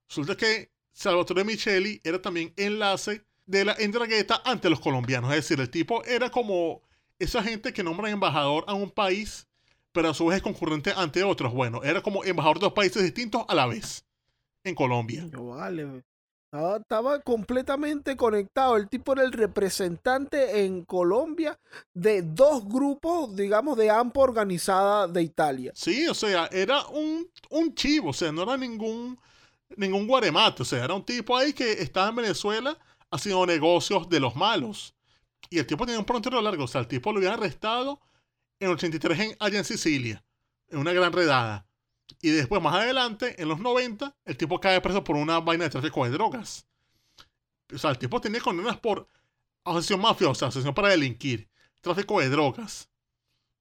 Resulta 0.08 0.38
que 0.38 0.72
Salvatore 0.94 1.44
Micheli 1.44 2.00
era 2.06 2.22
también 2.22 2.54
enlace 2.56 3.26
de 3.46 3.66
la 3.66 3.76
Endragueta 3.78 4.42
ante 4.46 4.70
los 4.70 4.80
colombianos. 4.80 5.32
Es 5.32 5.50
decir, 5.50 5.60
el 5.60 5.70
tipo 5.70 6.02
era 6.06 6.30
como 6.30 6.82
esa 7.20 7.44
gente 7.44 7.74
que 7.74 7.84
nombra 7.84 8.10
embajador 8.10 8.64
a 8.68 8.74
un 8.74 8.90
país, 8.90 9.50
pero 9.92 10.12
a 10.12 10.14
su 10.14 10.28
vez 10.28 10.38
es 10.38 10.44
concurrente 10.44 10.94
ante 10.96 11.26
otros. 11.26 11.54
Bueno, 11.54 11.84
era 11.84 12.02
como 12.02 12.24
embajador 12.24 12.60
de 12.60 12.68
dos 12.68 12.74
países 12.74 13.04
distintos 13.04 13.44
a 13.50 13.54
la 13.54 13.66
vez 13.66 14.06
en 14.64 14.76
Colombia. 14.76 15.28
vale, 15.34 16.06
estaba, 16.52 17.20
completamente 17.22 18.16
conectado. 18.16 18.78
El 18.78 18.90
tipo 18.90 19.14
era 19.14 19.24
el 19.24 19.32
representante 19.32 20.64
en 20.66 20.84
Colombia 20.86 21.60
de 21.94 22.22
dos 22.22 22.68
grupos, 22.68 23.36
digamos, 23.36 23.78
de 23.78 23.90
AMPA 23.90 24.20
organizada 24.22 25.08
de 25.08 25.24
Italia. 25.24 25.72
Sí, 25.76 26.08
o 26.08 26.14
sea, 26.14 26.48
era 26.52 26.86
un, 26.88 27.30
un 27.50 27.76
chivo, 27.76 28.10
o 28.10 28.14
sea, 28.14 28.32
no 28.32 28.44
era 28.44 28.58
ningún 28.58 29.20
ningún 29.76 30.08
guaremate. 30.08 30.64
O 30.64 30.66
sea, 30.66 30.84
era 30.84 30.94
un 30.94 31.04
tipo 31.04 31.36
ahí 31.36 31.54
que 31.54 31.74
estaba 31.74 32.10
en 32.10 32.16
Venezuela 32.16 32.78
haciendo 33.12 33.46
negocios 33.46 34.10
de 34.10 34.20
los 34.20 34.36
malos. 34.36 34.96
Y 35.50 35.60
el 35.60 35.68
tipo 35.68 35.86
tenía 35.86 36.00
un 36.00 36.06
frontero 36.06 36.42
largo. 36.42 36.64
O 36.64 36.68
sea, 36.68 36.82
el 36.82 36.88
tipo 36.88 37.12
lo 37.12 37.18
habían 37.20 37.34
arrestado 37.34 38.02
en 38.60 38.70
el 38.70 38.76
83 38.76 39.20
en, 39.20 39.38
allá 39.40 39.60
en 39.60 39.66
Sicilia, 39.66 40.24
en 40.70 40.80
una 40.80 40.94
gran 40.94 41.14
redada. 41.14 41.67
Y 42.22 42.30
después, 42.32 42.62
más 42.62 42.76
adelante, 42.76 43.42
en 43.42 43.48
los 43.48 43.60
90, 43.60 44.16
el 44.26 44.38
tipo 44.38 44.60
cae 44.60 44.82
preso 44.82 45.04
por 45.04 45.16
una 45.16 45.40
vaina 45.40 45.66
de 45.66 45.70
tráfico 45.70 46.04
de 46.06 46.12
drogas. 46.12 46.68
O 47.74 47.78
sea, 47.78 47.92
el 47.92 47.98
tipo 47.98 48.22
tenía 48.22 48.42
condenas 48.42 48.78
por 48.78 49.08
asociación 49.64 50.02
mafiosa, 50.02 50.48
asociación 50.48 50.74
para 50.74 50.90
delinquir, 50.90 51.50
tráfico 51.82 52.20
de 52.20 52.30
drogas. 52.30 52.90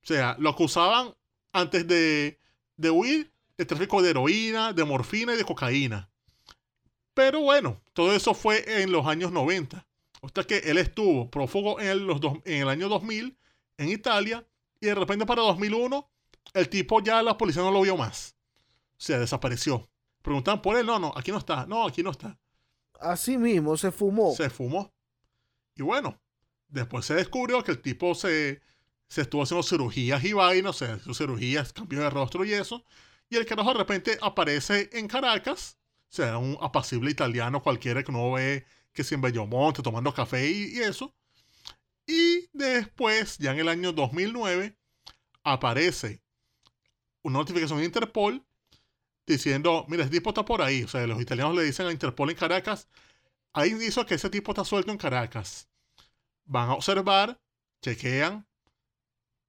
O 0.02 0.06
sea, 0.06 0.36
lo 0.38 0.50
acusaban 0.50 1.14
antes 1.52 1.86
de, 1.86 2.40
de 2.76 2.90
huir 2.90 3.32
de 3.56 3.64
tráfico 3.64 4.02
de 4.02 4.10
heroína, 4.10 4.72
de 4.72 4.84
morfina 4.84 5.34
y 5.34 5.36
de 5.36 5.44
cocaína. 5.44 6.10
Pero 7.14 7.40
bueno, 7.40 7.80
todo 7.94 8.14
eso 8.14 8.34
fue 8.34 8.82
en 8.82 8.92
los 8.92 9.06
años 9.06 9.32
90. 9.32 9.86
Hasta 10.22 10.44
que 10.44 10.58
él 10.58 10.78
estuvo 10.78 11.30
prófugo 11.30 11.80
en 11.80 12.06
los 12.06 12.20
en 12.44 12.62
el 12.62 12.68
año 12.68 12.88
2000 12.88 13.36
en 13.78 13.88
Italia 13.88 14.46
y 14.80 14.86
de 14.86 14.94
repente 14.94 15.24
para 15.24 15.42
2001 15.42 16.10
el 16.54 16.68
tipo 16.68 17.00
ya 17.00 17.22
la 17.22 17.38
policía 17.38 17.62
no 17.62 17.70
lo 17.70 17.82
vio 17.82 17.96
más. 17.96 18.35
O 18.98 19.02
sea, 19.02 19.18
desapareció. 19.18 19.88
Preguntaban 20.22 20.62
por 20.62 20.76
él, 20.76 20.86
no, 20.86 20.98
no, 20.98 21.12
aquí 21.16 21.30
no 21.30 21.38
está, 21.38 21.66
no, 21.66 21.86
aquí 21.86 22.02
no 22.02 22.10
está. 22.10 22.38
Así 22.98 23.36
mismo, 23.36 23.76
se 23.76 23.92
fumó. 23.92 24.34
Se 24.34 24.50
fumó. 24.50 24.92
Y 25.74 25.82
bueno, 25.82 26.20
después 26.68 27.04
se 27.04 27.14
descubrió 27.14 27.62
que 27.62 27.72
el 27.72 27.82
tipo 27.82 28.14
se, 28.14 28.62
se 29.08 29.22
estuvo 29.22 29.42
haciendo 29.42 29.62
cirugías 29.62 30.24
y 30.24 30.32
vainas, 30.32 30.70
o 30.70 30.78
sea, 30.78 30.98
cirugías, 31.14 31.72
cambio 31.72 32.00
de 32.00 32.10
rostro 32.10 32.44
y 32.44 32.52
eso. 32.52 32.84
Y 33.28 33.36
el 33.36 33.46
carajo 33.46 33.72
de 33.72 33.78
repente 33.78 34.18
aparece 34.22 34.88
en 34.92 35.08
Caracas, 35.08 35.78
o 36.10 36.14
sea, 36.14 36.38
un 36.38 36.56
apacible 36.60 37.10
italiano 37.10 37.62
cualquiera 37.62 38.02
que 38.02 38.10
uno 38.10 38.32
ve 38.32 38.64
que 38.92 39.02
es 39.02 39.12
en 39.12 39.20
Bellomonte 39.20 39.82
tomando 39.82 40.14
café 40.14 40.50
y, 40.50 40.78
eso. 40.78 41.14
Y 42.06 42.48
después, 42.52 43.36
ya 43.38 43.52
en 43.52 43.58
el 43.58 43.68
año 43.68 43.92
2009, 43.92 44.76
aparece 45.42 46.22
una 47.22 47.40
notificación 47.40 47.80
de 47.80 47.84
Interpol 47.84 48.45
diciendo, 49.26 49.84
mira, 49.88 50.04
ese 50.04 50.12
tipo 50.12 50.30
está 50.30 50.44
por 50.44 50.62
ahí. 50.62 50.84
O 50.84 50.88
sea, 50.88 51.06
los 51.06 51.20
italianos 51.20 51.54
le 51.56 51.64
dicen 51.64 51.86
a 51.86 51.92
Interpol 51.92 52.30
en 52.30 52.36
Caracas, 52.36 52.88
ahí 53.52 53.74
dice 53.74 54.04
que 54.06 54.14
ese 54.14 54.30
tipo 54.30 54.52
está 54.52 54.64
suelto 54.64 54.92
en 54.92 54.98
Caracas. 54.98 55.68
Van 56.44 56.70
a 56.70 56.74
observar, 56.74 57.40
chequean, 57.82 58.46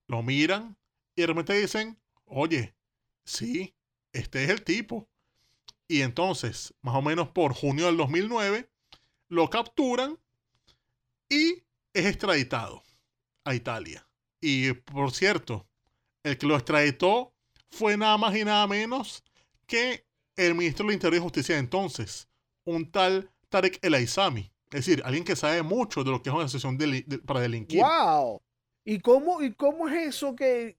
lo 0.08 0.24
miran 0.24 0.78
y 1.16 1.22
de 1.22 1.28
repente 1.28 1.54
dicen, 1.54 2.00
oye, 2.26 2.76
sí, 3.24 3.76
este 4.14 4.44
es 4.44 4.50
el 4.50 4.64
tipo. 4.64 5.10
Y 5.88 6.02
entonces, 6.02 6.74
más 6.82 6.96
o 6.96 7.02
menos 7.02 7.30
por 7.30 7.54
junio 7.54 7.86
del 7.86 7.98
2009, 7.98 8.70
lo 9.30 9.50
capturan 9.50 10.20
y 11.30 11.64
es 11.94 12.06
extraditado 12.06 12.84
a 13.44 13.54
Italia. 13.54 14.08
Y 14.42 14.74
por 14.74 15.12
cierto, 15.12 15.68
el 16.24 16.38
que 16.38 16.48
lo 16.48 16.56
extraditó 16.56 17.34
fue 17.70 17.98
nada 17.98 18.18
más 18.18 18.36
y 18.36 18.44
nada 18.44 18.68
menos 18.68 19.24
que 19.68 20.06
el 20.36 20.56
ministro 20.56 20.88
de 20.88 20.94
Interior 20.94 21.20
y 21.20 21.24
Justicia 21.24 21.56
de 21.56 21.60
entonces, 21.60 22.28
un 22.66 22.90
tal 22.92 23.30
Tarek 23.50 23.80
El 23.82 23.94
Aizami. 23.94 24.52
Es 24.72 24.86
decir, 24.86 25.02
alguien 25.06 25.24
que 25.24 25.36
sabe 25.36 25.62
mucho 25.64 26.04
de 26.04 26.12
lo 26.12 26.22
que 26.22 26.30
es 26.30 26.36
una 26.36 26.46
asociación 26.46 26.78
para 27.26 27.40
delinquir. 27.40 27.82
¡Wow! 27.82 28.42
¿Y 28.84 29.00
cómo, 29.00 29.42
¿Y 29.42 29.54
cómo 29.54 29.88
es 29.88 30.16
eso 30.16 30.36
que 30.36 30.78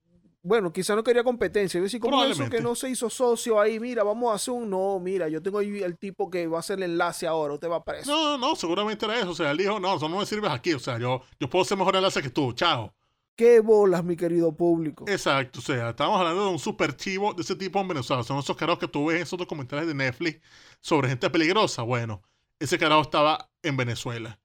bueno, 0.49 0.73
quizá 0.73 0.95
no 0.95 1.03
quería 1.03 1.25
competencia. 1.25 1.79
Es 1.83 1.99
¿cómo 2.01 2.25
es 2.25 2.39
eso 2.39 2.49
que 2.49 2.61
no 2.61 2.75
se 2.75 2.89
hizo 2.89 3.11
socio 3.11 3.61
ahí? 3.61 3.79
Mira, 3.81 4.03
vamos 4.03 4.31
a 4.31 4.37
hacer 4.37 4.55
un 4.55 4.71
no, 4.71 4.99
mira, 4.99 5.29
yo 5.29 5.43
tengo 5.43 5.59
ahí 5.59 5.83
el 5.83 5.99
tipo 5.99 6.31
que 6.31 6.47
va 6.47 6.59
a 6.59 6.61
hacer 6.61 6.79
el 6.79 6.85
enlace 6.85 7.27
ahora, 7.27 7.55
usted 7.55 7.69
va 7.69 7.85
preso. 7.85 8.11
No, 8.11 8.39
no, 8.39 8.57
seguramente 8.57 9.05
era 9.05 9.19
eso. 9.19 9.31
O 9.31 9.35
sea, 9.35 9.51
él 9.51 9.59
dijo, 9.59 9.79
no, 9.81 9.97
eso 9.97 10.09
no 10.09 10.19
me 10.19 10.27
sirves 10.27 10.51
aquí. 10.51 10.73
O 10.73 10.79
sea, 10.79 10.99
yo, 10.99 11.23
yo 11.39 11.51
puedo 11.51 11.65
ser 11.65 11.77
mejor 11.77 11.97
enlace 11.97 12.23
que 12.23 12.31
tú, 12.31 12.53
chao. 12.53 12.95
Qué 13.39 13.61
bolas, 13.61 14.03
mi 14.03 14.17
querido 14.17 14.51
público. 14.51 15.05
Exacto, 15.07 15.61
o 15.61 15.63
sea, 15.63 15.91
estamos 15.91 16.19
hablando 16.19 16.47
de 16.47 16.51
un 16.51 16.59
super 16.59 16.97
chivo 16.97 17.35
de 17.35 17.43
ese 17.43 17.55
tipo 17.55 17.81
en 17.81 17.87
Venezuela. 17.87 18.25
Son 18.25 18.37
esos 18.37 18.57
caros 18.57 18.81
que 18.81 18.89
tú 18.89 19.07
ves 19.07 19.19
en 19.19 19.23
esos 19.23 19.39
documentales 19.39 19.87
de 19.87 19.95
Netflix 19.95 20.41
sobre 20.81 21.09
gente 21.09 21.31
peligrosa. 21.31 21.83
Bueno, 21.83 22.21
ese 22.59 22.81
carajo 22.81 23.03
estaba 23.03 23.49
en 23.63 23.77
Venezuela. 23.77 24.41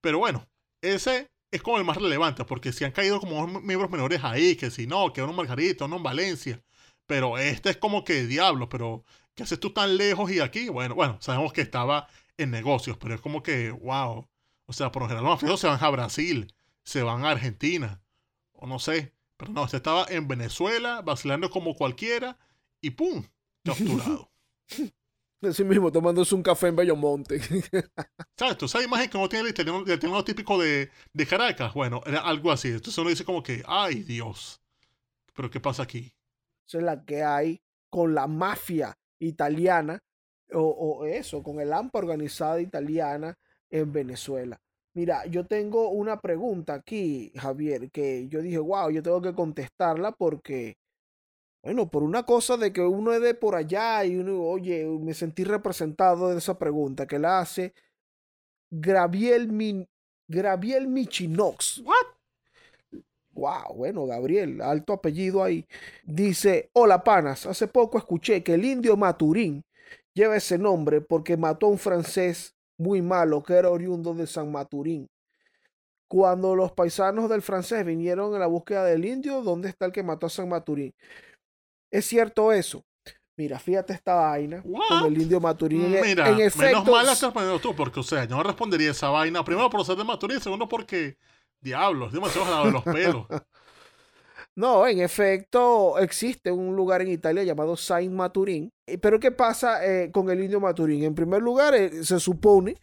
Pero 0.00 0.18
bueno, 0.18 0.48
ese 0.80 1.30
es 1.50 1.60
como 1.60 1.76
el 1.76 1.84
más 1.84 1.98
relevante, 1.98 2.46
porque 2.46 2.72
si 2.72 2.86
han 2.86 2.92
caído 2.92 3.20
como 3.20 3.46
miembros 3.60 3.90
menores 3.90 4.24
ahí, 4.24 4.56
que 4.56 4.70
si 4.70 4.86
no, 4.86 5.12
que 5.12 5.20
uno 5.20 5.32
en 5.32 5.36
Margarita, 5.36 5.84
uno 5.84 5.96
en 5.96 6.02
Valencia, 6.02 6.62
pero 7.04 7.36
este 7.36 7.68
es 7.68 7.76
como 7.76 8.02
que 8.02 8.26
diablo, 8.26 8.70
pero 8.70 9.04
¿qué 9.34 9.42
haces 9.42 9.60
tú 9.60 9.74
tan 9.74 9.98
lejos 9.98 10.30
y 10.30 10.40
aquí? 10.40 10.70
Bueno, 10.70 10.94
bueno, 10.94 11.18
sabemos 11.20 11.52
que 11.52 11.60
estaba 11.60 12.08
en 12.38 12.50
negocios, 12.50 12.96
pero 12.96 13.14
es 13.14 13.20
como 13.20 13.42
que, 13.42 13.72
wow, 13.72 14.26
o 14.64 14.72
sea, 14.72 14.90
por 14.90 15.02
lo 15.02 15.08
general 15.08 15.24
los 15.24 15.34
mafiosos 15.34 15.60
se 15.60 15.66
van 15.66 15.84
a 15.84 15.90
Brasil, 15.90 16.54
se 16.82 17.02
van 17.02 17.22
a 17.22 17.32
Argentina, 17.32 18.00
o 18.58 18.66
no 18.66 18.78
sé, 18.78 19.12
pero 19.36 19.52
no, 19.52 19.64
este 19.64 19.78
estaba 19.78 20.06
en 20.08 20.28
Venezuela, 20.28 21.02
vacilando 21.02 21.50
como 21.50 21.74
cualquiera, 21.74 22.38
y 22.80 22.90
¡pum! 22.90 23.24
capturado. 23.64 24.30
Así 25.42 25.64
mismo, 25.64 25.92
tomándose 25.92 26.34
un 26.34 26.42
café 26.42 26.68
en 26.68 26.76
Bellomonte. 26.76 27.38
¿Tú 28.58 28.66
sabes 28.66 28.86
imagen 28.86 29.10
que 29.10 29.18
no 29.18 29.28
tiene 29.28 29.44
el 29.44 29.50
italiano, 29.50 30.24
típico 30.24 30.58
de, 30.58 30.90
de, 31.12 31.26
Caracas? 31.26 31.74
Bueno, 31.74 32.00
era 32.06 32.20
algo 32.20 32.50
así. 32.50 32.68
Entonces 32.68 32.98
uno 32.98 33.10
dice 33.10 33.24
como 33.24 33.42
que, 33.42 33.62
ay 33.66 34.02
Dios, 34.02 34.60
pero 35.34 35.50
¿qué 35.50 35.60
pasa 35.60 35.82
aquí? 35.82 36.12
Esa 36.66 36.78
es 36.78 36.84
la 36.84 37.04
que 37.04 37.22
hay 37.22 37.60
con 37.90 38.14
la 38.14 38.26
mafia 38.26 38.98
italiana, 39.18 40.02
o, 40.52 40.60
o 40.62 41.04
eso, 41.04 41.42
con 41.42 41.60
el 41.60 41.72
AMPA 41.72 41.98
organizada 41.98 42.60
italiana 42.60 43.38
en 43.70 43.92
Venezuela. 43.92 44.60
Mira, 44.96 45.26
yo 45.26 45.44
tengo 45.46 45.90
una 45.90 46.20
pregunta 46.22 46.72
aquí, 46.72 47.30
Javier, 47.36 47.90
que 47.90 48.28
yo 48.28 48.40
dije, 48.40 48.58
wow, 48.58 48.88
yo 48.90 49.02
tengo 49.02 49.20
que 49.20 49.34
contestarla 49.34 50.12
porque 50.12 50.78
bueno, 51.62 51.90
por 51.90 52.02
una 52.02 52.22
cosa 52.24 52.56
de 52.56 52.72
que 52.72 52.80
uno 52.80 53.12
es 53.12 53.20
de 53.20 53.34
por 53.34 53.56
allá 53.56 54.04
y 54.06 54.16
uno, 54.16 54.40
oye, 54.42 54.86
me 54.86 55.12
sentí 55.12 55.44
representado 55.44 56.30
de 56.30 56.38
esa 56.38 56.56
pregunta 56.58 57.06
que 57.06 57.18
la 57.18 57.40
hace 57.40 57.74
Gabriel, 58.70 59.52
Min, 59.52 59.86
Gabriel 60.28 60.88
Michinox. 60.88 61.82
¿What? 61.84 63.02
Wow, 63.32 63.74
bueno, 63.76 64.06
Gabriel, 64.06 64.62
alto 64.62 64.94
apellido 64.94 65.44
ahí. 65.44 65.66
Dice, 66.04 66.70
hola 66.72 67.04
panas, 67.04 67.44
hace 67.44 67.68
poco 67.68 67.98
escuché 67.98 68.42
que 68.42 68.54
el 68.54 68.64
indio 68.64 68.96
Maturín 68.96 69.62
lleva 70.14 70.36
ese 70.36 70.56
nombre 70.56 71.02
porque 71.02 71.36
mató 71.36 71.66
a 71.66 71.70
un 71.70 71.78
francés 71.78 72.55
muy 72.78 73.02
malo 73.02 73.42
que 73.42 73.54
era 73.54 73.70
oriundo 73.70 74.14
de 74.14 74.26
San 74.26 74.50
Maturín. 74.50 75.08
Cuando 76.08 76.54
los 76.54 76.72
paisanos 76.72 77.28
del 77.28 77.42
francés 77.42 77.84
vinieron 77.84 78.32
en 78.34 78.40
la 78.40 78.46
búsqueda 78.46 78.84
del 78.84 79.04
indio, 79.04 79.42
¿dónde 79.42 79.68
está 79.68 79.86
el 79.86 79.92
que 79.92 80.02
mató 80.02 80.26
a 80.26 80.30
San 80.30 80.48
Maturín? 80.48 80.94
¿Es 81.90 82.06
cierto 82.06 82.52
eso? 82.52 82.84
Mira, 83.36 83.58
fíjate 83.58 83.92
esta 83.92 84.14
vaina 84.14 84.62
con 84.62 85.12
el 85.12 85.20
indio 85.20 85.40
Maturín. 85.40 85.90
Mira, 86.00 86.28
en 86.30 86.40
efecto, 86.40 86.78
menos 86.80 86.86
mal 86.86 87.04
la 87.04 87.12
estás 87.12 87.32
poniendo 87.32 87.58
tú, 87.58 87.74
porque, 87.76 88.00
o 88.00 88.02
sea, 88.02 88.24
yo 88.24 88.36
no 88.36 88.42
respondería 88.42 88.92
esa 88.92 89.10
vaina. 89.10 89.44
Primero 89.44 89.68
por 89.68 89.84
ser 89.84 89.96
de 89.96 90.04
Maturín, 90.04 90.40
segundo 90.40 90.66
porque, 90.68 91.18
diablos, 91.60 92.12
demasiado 92.12 92.46
jalado 92.46 92.66
de 92.66 92.72
los 92.72 92.84
pelos. 92.84 93.26
No, 94.56 94.86
en 94.86 95.00
efecto, 95.00 95.98
existe 95.98 96.50
un 96.50 96.74
lugar 96.74 97.02
en 97.02 97.08
Italia 97.08 97.44
llamado 97.44 97.76
Saint 97.76 98.10
Maturín. 98.10 98.72
Pero 99.02 99.20
¿qué 99.20 99.30
pasa 99.30 99.84
eh, 99.84 100.10
con 100.10 100.30
el 100.30 100.42
indio 100.42 100.60
Maturín? 100.60 101.04
En 101.04 101.14
primer 101.14 101.42
lugar, 101.42 101.74
eh, 101.74 102.02
se 102.02 102.18
supone 102.18 102.76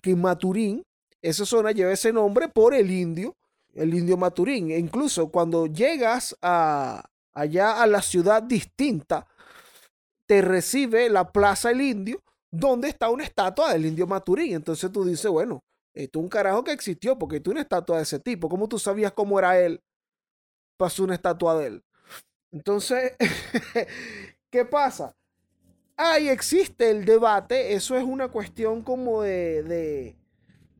que 0.00 0.16
Maturín, 0.16 0.82
esa 1.20 1.44
zona 1.44 1.72
lleva 1.72 1.92
ese 1.92 2.14
nombre 2.14 2.48
por 2.48 2.72
el 2.72 2.90
indio, 2.90 3.36
el 3.74 3.92
indio 3.92 4.16
Maturín. 4.16 4.70
E 4.70 4.78
incluso 4.78 5.28
cuando 5.30 5.66
llegas 5.66 6.34
a, 6.40 7.04
allá 7.34 7.82
a 7.82 7.86
la 7.86 8.00
ciudad 8.00 8.42
distinta, 8.42 9.26
te 10.26 10.40
recibe 10.40 11.10
la 11.10 11.30
Plaza 11.30 11.70
El 11.70 11.82
Indio, 11.82 12.22
donde 12.50 12.88
está 12.88 13.10
una 13.10 13.24
estatua 13.24 13.72
del 13.74 13.84
indio 13.84 14.06
Maturín. 14.06 14.54
Entonces 14.54 14.90
tú 14.90 15.04
dices, 15.04 15.30
bueno, 15.30 15.62
esto 15.92 16.20
es 16.20 16.22
un 16.22 16.28
carajo 16.30 16.64
que 16.64 16.72
existió, 16.72 17.18
porque 17.18 17.40
tú 17.40 17.50
una 17.50 17.60
estatua 17.60 17.98
de 17.98 18.04
ese 18.04 18.18
tipo. 18.18 18.48
¿Cómo 18.48 18.66
tú 18.66 18.78
sabías 18.78 19.12
cómo 19.12 19.38
era 19.38 19.60
él? 19.60 19.82
Pasó 20.78 21.04
una 21.04 21.14
estatua 21.14 21.58
de 21.58 21.66
él. 21.66 21.84
Entonces, 22.50 23.12
¿qué 24.50 24.64
pasa? 24.64 25.14
Ahí 25.96 26.28
existe 26.28 26.90
el 26.90 27.04
debate, 27.04 27.74
eso 27.74 27.96
es 27.96 28.04
una 28.04 28.28
cuestión 28.28 28.82
como 28.82 29.20
de, 29.20 30.14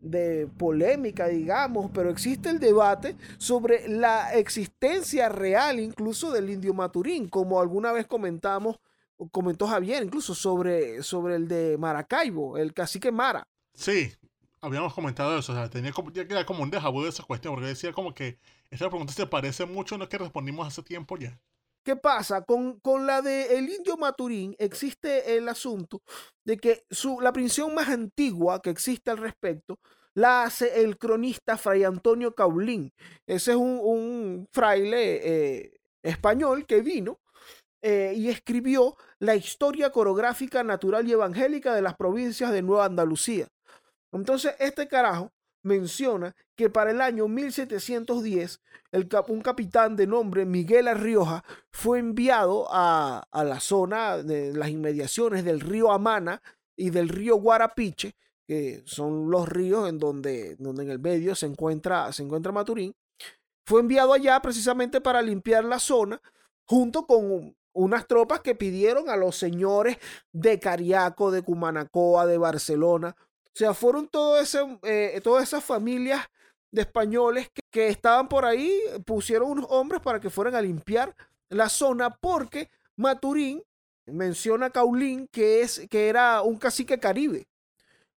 de 0.01 0.49
polémica, 0.57 1.27
digamos, 1.27 1.91
pero 1.93 2.11
existe 2.11 2.51
el 2.51 2.61
debate 2.61 3.17
sobre 3.37 3.89
la 3.89 4.35
existencia 4.35 5.29
real 5.29 5.81
incluso 5.81 6.31
del 6.31 6.51
indio 6.51 6.73
Maturín, 6.73 7.29
como 7.29 7.61
alguna 7.61 7.93
vez 7.93 8.07
comentamos, 8.07 8.79
comentó 9.33 9.67
Javier, 9.67 10.05
incluso 10.05 10.35
sobre, 10.35 11.03
sobre 11.03 11.35
el 11.35 11.49
de 11.49 11.77
Maracaibo, 11.79 12.57
el 12.57 12.73
cacique 12.73 13.11
Mara. 13.11 13.49
Sí, 13.75 14.13
habíamos 14.61 14.95
comentado 14.95 15.39
eso, 15.39 15.53
o 15.53 15.55
sea, 15.55 15.69
tenía 15.69 15.93
como, 15.93 16.13
ya 16.13 16.27
queda 16.27 16.45
como 16.45 16.63
un 16.63 16.71
déjà 16.71 16.91
de 17.03 17.09
esa 17.09 17.23
cuestión, 17.25 17.55
porque 17.55 17.69
decía 17.69 17.93
como 17.93 18.15
que 18.15 18.39
esta 18.71 18.89
pregunta 18.89 19.13
se 19.13 19.27
parece 19.27 19.67
mucho 19.67 19.95
a 19.95 19.99
lo 19.99 20.09
que 20.09 20.19
respondimos 20.19 20.67
hace 20.67 20.83
tiempo 20.83 21.17
ya. 21.17 21.39
¿Qué 21.85 21.97
pasa? 21.97 22.45
Con, 22.45 22.81
con 22.81 23.07
la 23.07 23.23
de 23.23 23.57
el 23.57 23.69
indio 23.71 23.97
Maturín 23.97 24.55
existe 24.59 25.37
el 25.37 25.49
asunto 25.49 26.03
de 26.45 26.59
que 26.59 26.85
su, 26.91 27.21
la 27.21 27.33
prisión 27.33 27.75
más 27.75 27.89
antigua 27.89 28.61
que 28.61 28.71
existe 28.71 29.11
al 29.11 29.19
respecto 29.19 29.79
la 30.15 30.43
hace 30.43 30.83
el 30.83 30.99
cronista 30.99 31.57
Fray 31.57 31.85
Antonio 31.85 32.35
Caulín. 32.35 32.93
Ese 33.27 33.53
es 33.53 33.57
un, 33.57 34.49
fraile 34.53 35.21
eh, 35.23 35.81
español 36.03 36.67
que 36.67 36.83
vino 36.83 37.21
eh, 37.83 38.13
y 38.17 38.29
escribió 38.29 38.97
la 39.21 39.37
historia 39.37 39.91
coreográfica 39.91 40.65
natural 40.65 41.09
y 41.09 41.13
evangélica 41.13 41.75
de 41.75 41.83
las 41.83 41.97
provincias 41.97 42.51
de 42.53 42.63
Nueva 42.63 42.87
Andalucía. 42.87 43.49
Entonces, 44.13 44.55
este 44.59 44.89
carajo 44.89 45.33
menciona 45.63 46.35
que 46.57 46.71
para 46.71 46.91
el 46.91 47.01
año 47.01 47.29
1710 47.29 48.61
el 48.93 49.09
un 49.29 49.41
capitán 49.41 49.97
de 49.97 50.07
nombre 50.07 50.45
Miguel 50.45 50.89
Arrioja 50.89 51.45
fue 51.71 51.99
enviado 51.99 52.67
a, 52.71 53.27
la 53.33 53.61
zona 53.61 54.19
de 54.19 54.53
las 54.55 54.71
inmediaciones 54.71 55.45
del 55.45 55.61
río 55.61 55.93
Amana 55.93 56.43
y 56.77 56.91
del 56.91 57.09
río 57.09 57.37
Guarapiche, 57.37 58.15
que 58.47 58.83
son 58.87 59.31
los 59.31 59.49
ríos 59.49 59.89
en 59.89 59.99
donde, 59.99 60.57
donde 60.57 60.85
en 60.85 60.91
el 60.91 60.99
medio 60.99 61.35
se 61.35 61.47
encuentra, 61.47 62.13
se 62.13 62.23
encuentra 62.23 62.53
Maturín. 62.53 62.95
Fue 63.67 63.81
enviado 63.81 64.15
allá 64.15 64.41
precisamente 64.41 65.01
para 65.01 65.21
limpiar 65.21 65.65
la 65.65 65.79
zona 65.79 66.21
junto 66.65 67.07
con 67.07 67.55
unas 67.73 68.07
tropas 68.07 68.41
que 68.41 68.55
pidieron 68.55 69.11
a 69.11 69.17
los 69.17 69.37
señores 69.37 69.99
de 70.33 70.59
Cariaco, 70.59 71.31
de 71.31 71.43
Cumanacoa, 71.43 72.27
de 72.27 72.39
Barcelona, 72.39 73.15
sea, 73.59 73.75
fueron 73.75 74.07
todo 74.07 74.39
ese, 74.39 74.61
eh, 74.85 75.21
todas 75.21 75.43
esas 75.43 75.65
familias 75.65 76.25
de 76.71 76.83
españoles 76.83 77.51
que, 77.73 77.89
estaban 77.89 78.29
por 78.29 78.45
ahí, 78.45 78.73
pusieron 79.05 79.51
unos 79.51 79.67
hombres 79.69 80.01
para 80.01 80.21
que 80.21 80.31
fueran 80.31 80.55
a 80.55 80.63
limpiar 80.63 81.13
la 81.49 81.69
zona 81.69 82.11
porque 82.11 82.71
Maturín 82.95 83.65
menciona 84.07 84.67
a 84.67 84.71
Caulín 84.71 85.27
que, 85.33 85.63
es, 85.63 85.89
que 85.91 86.09
era 86.09 86.43
un 86.43 86.57
cacique 86.57 87.01
caribe. 87.01 87.49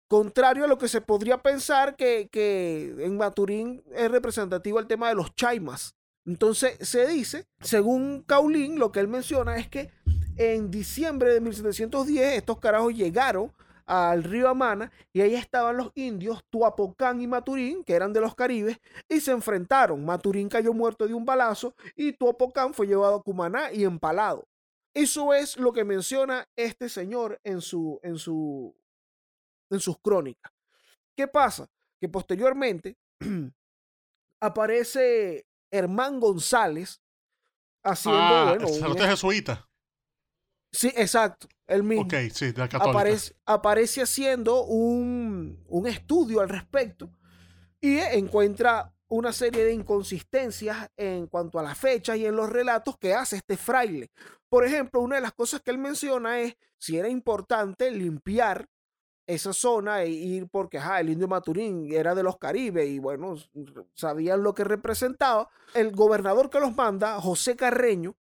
Contrario 0.06 0.64
a 0.64 0.68
lo 0.68 0.78
que 0.78 0.86
se 0.86 1.00
podría 1.00 1.42
pensar 1.42 1.96
que, 1.96 2.28
que 2.30 2.94
en 3.00 3.16
Maturín 3.16 3.82
es 3.90 4.12
representativo 4.12 4.78
el 4.78 4.86
tema 4.86 5.08
de 5.08 5.16
los 5.16 5.34
chaimas. 5.34 5.96
Entonces 6.24 6.76
se 6.86 7.08
dice, 7.08 7.46
según 7.60 8.22
Caulín, 8.22 8.78
lo 8.78 8.92
que 8.92 9.00
él 9.00 9.08
menciona 9.08 9.56
es 9.56 9.68
que 9.68 9.90
en 10.36 10.70
diciembre 10.70 11.32
de 11.32 11.40
1710 11.40 12.36
estos 12.36 12.60
carajos 12.60 12.94
llegaron 12.94 13.52
al 13.86 14.24
río 14.24 14.48
Amana 14.48 14.90
y 15.12 15.20
ahí 15.20 15.34
estaban 15.34 15.76
los 15.76 15.90
indios 15.94 16.44
Tuapocán 16.50 17.20
y 17.20 17.26
Maturín, 17.26 17.84
que 17.84 17.94
eran 17.94 18.12
de 18.12 18.20
los 18.20 18.34
Caribes, 18.34 18.78
y 19.08 19.20
se 19.20 19.32
enfrentaron. 19.32 20.04
Maturín 20.04 20.48
cayó 20.48 20.72
muerto 20.72 21.06
de 21.06 21.14
un 21.14 21.24
balazo 21.24 21.74
y 21.96 22.12
Tuapocán 22.12 22.74
fue 22.74 22.86
llevado 22.86 23.16
a 23.16 23.22
Cumaná 23.22 23.72
y 23.72 23.84
empalado. 23.84 24.48
Eso 24.94 25.32
es 25.32 25.56
lo 25.56 25.72
que 25.72 25.84
menciona 25.84 26.46
este 26.56 26.88
señor 26.88 27.40
en, 27.44 27.60
su, 27.60 27.98
en, 28.02 28.18
su, 28.18 28.74
en 29.70 29.80
sus 29.80 29.98
crónicas. 29.98 30.52
¿Qué 31.16 31.26
pasa? 31.26 31.68
Que 32.00 32.08
posteriormente 32.08 32.98
aparece 34.40 35.46
Hermán 35.70 36.20
González 36.20 37.00
haciendo, 37.82 38.20
ah, 38.20 38.56
bueno, 38.58 39.06
jesuita. 39.06 39.68
Sí, 40.72 40.90
exacto, 40.96 41.48
el 41.72 41.82
mismo. 41.82 42.04
Ok, 42.04 42.14
sí, 42.32 42.52
aparece, 42.72 43.34
aparece 43.46 44.02
haciendo 44.02 44.64
un, 44.64 45.62
un 45.68 45.86
estudio 45.86 46.40
al 46.40 46.48
respecto 46.48 47.10
y 47.80 47.98
encuentra 47.98 48.94
una 49.08 49.32
serie 49.32 49.64
de 49.64 49.74
inconsistencias 49.74 50.88
en 50.96 51.26
cuanto 51.26 51.58
a 51.58 51.62
la 51.62 51.74
fecha 51.74 52.16
y 52.16 52.24
en 52.24 52.34
los 52.34 52.48
relatos 52.48 52.96
que 52.96 53.12
hace 53.12 53.36
este 53.36 53.56
fraile. 53.56 54.10
Por 54.48 54.64
ejemplo, 54.64 55.00
una 55.00 55.16
de 55.16 55.22
las 55.22 55.32
cosas 55.32 55.60
que 55.60 55.70
él 55.70 55.78
menciona 55.78 56.40
es 56.40 56.56
si 56.78 56.96
era 56.96 57.08
importante 57.08 57.90
limpiar 57.90 58.68
esa 59.26 59.52
zona 59.52 60.02
e 60.02 60.10
ir 60.10 60.48
porque 60.48 60.78
ajá, 60.78 61.00
el 61.00 61.10
indio 61.10 61.28
Maturín 61.28 61.92
era 61.92 62.14
de 62.14 62.22
los 62.22 62.38
Caribes 62.38 62.88
y 62.88 62.98
bueno, 62.98 63.36
sabían 63.94 64.42
lo 64.42 64.54
que 64.54 64.64
representaba. 64.64 65.48
El 65.74 65.92
gobernador 65.92 66.50
que 66.50 66.60
los 66.60 66.74
manda, 66.74 67.20
José 67.20 67.54
Carreño, 67.54 68.16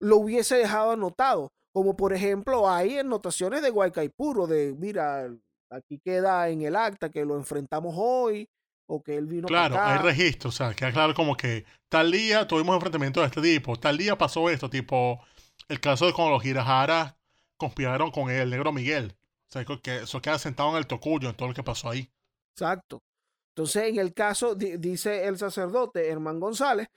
lo 0.00 0.18
hubiese 0.18 0.56
dejado 0.56 0.92
anotado. 0.92 1.52
Como 1.74 1.96
por 1.96 2.12
ejemplo, 2.12 2.70
hay 2.70 2.98
anotaciones 2.98 3.60
de 3.60 3.70
Guaycaipuro, 3.70 4.46
de 4.46 4.76
mira, 4.78 5.28
aquí 5.70 5.98
queda 5.98 6.48
en 6.48 6.62
el 6.62 6.76
acta 6.76 7.10
que 7.10 7.24
lo 7.24 7.36
enfrentamos 7.36 7.96
hoy, 7.98 8.48
o 8.86 9.02
que 9.02 9.16
él 9.16 9.26
vino. 9.26 9.48
Claro, 9.48 9.76
hay 9.80 9.98
registro, 9.98 10.50
o 10.50 10.52
sea, 10.52 10.72
queda 10.72 10.92
claro 10.92 11.14
como 11.14 11.36
que 11.36 11.64
tal 11.88 12.12
día 12.12 12.46
tuvimos 12.46 12.76
enfrentamiento 12.76 13.20
de 13.20 13.26
este 13.26 13.42
tipo, 13.42 13.76
tal 13.76 13.98
día 13.98 14.16
pasó 14.16 14.48
esto, 14.48 14.70
tipo 14.70 15.20
el 15.68 15.80
caso 15.80 16.06
de 16.06 16.12
cuando 16.12 16.34
los 16.34 16.42
Girajaras 16.44 17.16
conspiraron 17.56 18.12
con 18.12 18.30
el 18.30 18.50
negro 18.50 18.72
Miguel. 18.72 19.16
O 19.48 19.52
sea, 19.52 19.64
que 19.64 19.96
eso 19.96 20.22
queda 20.22 20.38
sentado 20.38 20.70
en 20.70 20.76
el 20.76 20.86
tocuyo, 20.86 21.28
en 21.28 21.34
todo 21.34 21.48
lo 21.48 21.54
que 21.54 21.64
pasó 21.64 21.90
ahí. 21.90 22.08
Exacto. 22.52 23.02
Entonces, 23.50 23.84
en 23.84 23.98
el 23.98 24.14
caso, 24.14 24.54
dice 24.54 25.26
el 25.26 25.38
sacerdote 25.38 26.08
Hermán 26.08 26.38
González, 26.38 26.88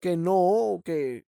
que 0.00 0.16
no, 0.16 0.80
que 0.84 1.26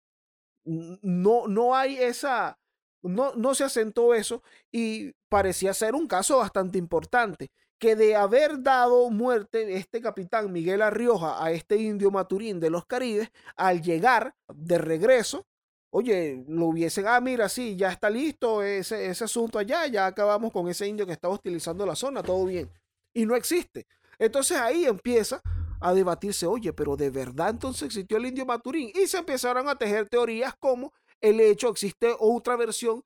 no, 0.64 1.46
no 1.46 1.74
hay 1.74 1.96
esa, 1.96 2.58
no, 3.02 3.34
no 3.34 3.54
se 3.54 3.64
asentó 3.64 4.14
eso 4.14 4.42
y 4.70 5.12
parecía 5.28 5.74
ser 5.74 5.94
un 5.94 6.06
caso 6.06 6.38
bastante 6.38 6.78
importante, 6.78 7.50
que 7.78 7.96
de 7.96 8.14
haber 8.14 8.62
dado 8.62 9.10
muerte 9.10 9.76
este 9.76 10.00
capitán 10.00 10.52
Miguel 10.52 10.82
Arrioja 10.82 11.44
a 11.44 11.50
este 11.50 11.76
indio 11.76 12.10
Maturín 12.10 12.60
de 12.60 12.70
los 12.70 12.86
Caribes, 12.86 13.30
al 13.56 13.82
llegar 13.82 14.34
de 14.54 14.78
regreso, 14.78 15.46
oye, 15.90 16.44
lo 16.48 16.66
hubiesen, 16.66 17.06
ah, 17.06 17.20
mira, 17.20 17.48
sí, 17.48 17.76
ya 17.76 17.90
está 17.90 18.08
listo 18.08 18.62
ese, 18.62 19.06
ese 19.06 19.24
asunto 19.24 19.58
allá, 19.58 19.86
ya 19.88 20.06
acabamos 20.06 20.52
con 20.52 20.68
ese 20.68 20.86
indio 20.86 21.06
que 21.06 21.12
estaba 21.12 21.34
utilizando 21.34 21.84
la 21.84 21.96
zona, 21.96 22.22
todo 22.22 22.46
bien. 22.46 22.70
Y 23.12 23.26
no 23.26 23.36
existe. 23.36 23.86
Entonces 24.18 24.56
ahí 24.58 24.84
empieza 24.86 25.42
a 25.80 25.92
debatirse, 25.92 26.46
oye, 26.46 26.72
pero 26.72 26.96
de 26.96 27.10
verdad 27.10 27.50
entonces 27.50 27.82
existió 27.82 28.16
el 28.16 28.26
indio 28.26 28.46
Maturín. 28.46 28.90
Y 28.94 29.06
se 29.06 29.18
empezaron 29.18 29.68
a 29.68 29.76
tejer 29.76 30.08
teorías 30.08 30.54
como 30.54 30.92
el 31.22 31.40
hecho, 31.40 31.70
existe 31.70 32.14
otra 32.18 32.56
versión 32.56 33.02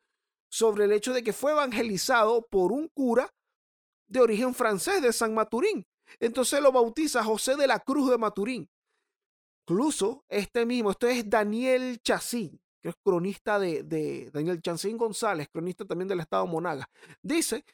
sobre 0.48 0.84
el 0.84 0.92
hecho 0.92 1.12
de 1.12 1.22
que 1.22 1.32
fue 1.32 1.52
evangelizado 1.52 2.46
por 2.48 2.72
un 2.72 2.88
cura 2.88 3.32
de 4.08 4.20
origen 4.20 4.54
francés 4.54 5.02
de 5.02 5.12
San 5.12 5.34
Maturín. 5.34 5.86
Entonces 6.18 6.60
lo 6.60 6.72
bautiza 6.72 7.22
José 7.22 7.56
de 7.56 7.66
la 7.66 7.80
Cruz 7.80 8.10
de 8.10 8.18
Maturín. 8.18 8.68
Incluso 9.68 10.24
este 10.28 10.64
mismo, 10.64 10.92
esto 10.92 11.08
es 11.08 11.28
Daniel 11.28 12.00
Chacín, 12.02 12.60
que 12.80 12.90
es 12.90 12.94
cronista 13.02 13.58
de, 13.58 14.30
Daniel 14.32 14.62
Chacín 14.62 14.96
González, 14.96 15.48
cronista 15.52 15.84
también 15.84 16.08
del 16.08 16.20
estado 16.20 16.46
Monaga. 16.46 16.88
Dice 17.20 17.64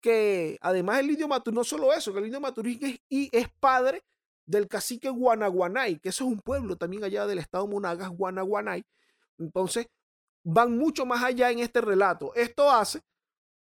que 0.00 0.58
además 0.62 1.00
el 1.00 1.10
indio 1.10 1.28
Maturín, 1.28 1.56
no 1.56 1.64
solo 1.64 1.92
eso, 1.92 2.12
que 2.12 2.18
el 2.18 2.26
indio 2.26 2.40
Maturín 2.40 2.78
es, 2.82 2.98
y 3.08 3.28
es 3.36 3.48
padre 3.60 4.02
del 4.46 4.66
cacique 4.66 5.10
Guanaguanay, 5.10 6.00
que 6.00 6.08
eso 6.08 6.24
es 6.24 6.30
un 6.30 6.40
pueblo 6.40 6.76
también 6.76 7.04
allá 7.04 7.26
del 7.26 7.38
estado 7.38 7.66
Monagas, 7.66 8.08
Guanaguanay. 8.10 8.82
Entonces, 9.42 9.86
van 10.44 10.76
mucho 10.76 11.06
más 11.06 11.22
allá 11.22 11.50
en 11.50 11.60
este 11.60 11.80
relato. 11.80 12.34
Esto 12.34 12.70
hace 12.70 13.00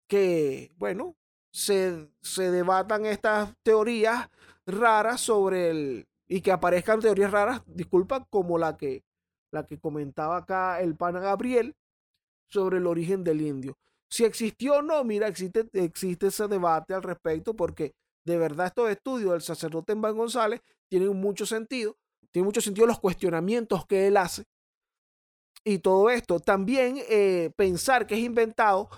que, 0.07 0.71
bueno, 0.77 1.15
se, 1.51 2.09
se 2.21 2.51
debatan 2.51 3.05
estas 3.05 3.53
teorías 3.63 4.29
raras 4.65 5.21
sobre 5.21 5.69
el, 5.69 6.07
y 6.27 6.41
que 6.41 6.51
aparezcan 6.51 6.99
teorías 6.99 7.31
raras, 7.31 7.61
disculpa, 7.65 8.25
como 8.29 8.57
la 8.57 8.77
que, 8.77 9.03
la 9.51 9.65
que 9.65 9.79
comentaba 9.79 10.37
acá 10.37 10.81
el 10.81 10.95
pana 10.95 11.19
Gabriel 11.19 11.75
sobre 12.47 12.77
el 12.77 12.87
origen 12.87 13.23
del 13.23 13.41
indio. 13.41 13.77
Si 14.09 14.25
existió 14.25 14.75
o 14.75 14.81
no, 14.81 15.03
mira, 15.03 15.27
existe, 15.27 15.69
existe 15.73 16.27
ese 16.27 16.47
debate 16.47 16.93
al 16.93 17.03
respecto 17.03 17.55
porque 17.55 17.93
de 18.25 18.37
verdad 18.37 18.67
estos 18.67 18.89
estudios 18.89 19.31
del 19.31 19.41
sacerdote 19.41 19.93
Van 19.95 20.15
González 20.15 20.61
tienen 20.89 21.15
mucho 21.15 21.45
sentido, 21.45 21.97
tiene 22.31 22.45
mucho 22.45 22.61
sentido 22.61 22.87
los 22.87 22.99
cuestionamientos 22.99 23.85
que 23.85 24.07
él 24.07 24.17
hace 24.17 24.45
y 25.63 25.79
todo 25.79 26.09
esto. 26.09 26.39
También 26.39 26.97
eh, 27.09 27.51
pensar 27.55 28.07
que 28.07 28.15
es 28.15 28.21
inventado, 28.21 28.89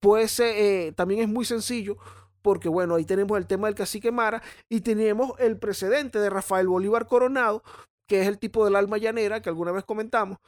pues 0.00 0.38
eh, 0.40 0.92
también 0.96 1.20
es 1.20 1.28
muy 1.28 1.44
sencillo, 1.44 1.96
porque 2.42 2.68
bueno, 2.68 2.94
ahí 2.94 3.04
tenemos 3.04 3.36
el 3.38 3.46
tema 3.46 3.66
del 3.66 3.74
cacique 3.74 4.12
Mara 4.12 4.42
y 4.68 4.80
tenemos 4.80 5.32
el 5.38 5.58
precedente 5.58 6.18
de 6.18 6.30
Rafael 6.30 6.68
Bolívar 6.68 7.06
Coronado, 7.06 7.62
que 8.06 8.22
es 8.22 8.28
el 8.28 8.38
tipo 8.38 8.64
del 8.64 8.76
alma 8.76 8.98
llanera 8.98 9.42
que 9.42 9.48
alguna 9.48 9.72
vez 9.72 9.84
comentamos, 9.84 10.38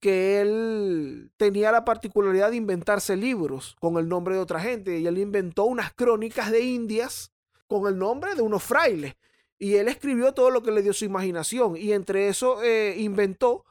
que 0.00 0.40
él 0.40 1.30
tenía 1.36 1.72
la 1.72 1.84
particularidad 1.84 2.50
de 2.50 2.56
inventarse 2.56 3.16
libros 3.16 3.76
con 3.80 3.96
el 3.98 4.08
nombre 4.08 4.34
de 4.34 4.40
otra 4.40 4.60
gente 4.60 4.98
y 4.98 5.06
él 5.06 5.18
inventó 5.18 5.64
unas 5.64 5.92
crónicas 5.94 6.50
de 6.50 6.60
Indias 6.60 7.32
con 7.66 7.86
el 7.86 7.98
nombre 7.98 8.34
de 8.34 8.42
unos 8.42 8.62
frailes. 8.62 9.14
Y 9.58 9.76
él 9.76 9.88
escribió 9.88 10.34
todo 10.34 10.50
lo 10.50 10.62
que 10.62 10.72
le 10.72 10.82
dio 10.82 10.92
su 10.92 11.04
imaginación. 11.04 11.76
Y 11.76 11.92
entre 11.92 12.28
eso 12.28 12.62
eh, 12.62 12.96
inventó 12.98 13.64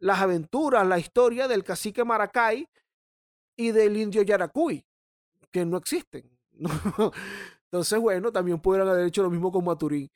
las 0.00 0.20
aventuras, 0.20 0.86
la 0.86 0.98
historia 0.98 1.48
del 1.48 1.64
cacique 1.64 2.04
Maracay 2.04 2.68
y 3.56 3.70
del 3.70 3.96
indio 3.96 4.22
Yaracuy, 4.22 4.84
que 5.50 5.64
no 5.64 5.76
existen. 5.78 6.30
Entonces, 7.64 7.98
bueno, 7.98 8.32
también 8.32 8.60
pudieran 8.60 8.88
haber 8.88 9.06
hecho 9.06 9.22
lo 9.22 9.30
mismo 9.30 9.50
con 9.50 9.64
Maturín. 9.64 10.10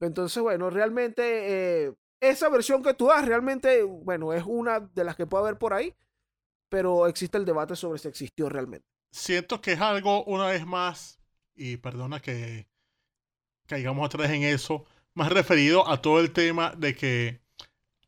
Entonces, 0.00 0.42
bueno, 0.42 0.70
realmente 0.70 1.86
eh, 1.86 1.94
esa 2.20 2.48
versión 2.48 2.82
que 2.82 2.94
tú 2.94 3.06
das, 3.06 3.26
realmente, 3.26 3.82
bueno, 3.82 4.32
es 4.32 4.44
una 4.46 4.80
de 4.80 5.04
las 5.04 5.16
que 5.16 5.26
puede 5.26 5.44
haber 5.44 5.58
por 5.58 5.74
ahí, 5.74 5.94
pero 6.68 7.06
existe 7.06 7.38
el 7.38 7.44
debate 7.44 7.76
sobre 7.76 7.98
si 7.98 8.08
existió 8.08 8.48
realmente. 8.48 8.86
Siento 9.10 9.60
que 9.60 9.72
es 9.72 9.80
algo, 9.80 10.24
una 10.24 10.46
vez 10.46 10.66
más, 10.66 11.18
y 11.54 11.76
perdona 11.78 12.20
que 12.20 12.68
caigamos 13.66 14.10
vez 14.16 14.30
en 14.30 14.42
eso, 14.44 14.84
más 15.14 15.30
referido 15.30 15.88
a 15.88 16.00
todo 16.00 16.20
el 16.20 16.32
tema 16.32 16.72
de 16.76 16.94
que 16.94 17.40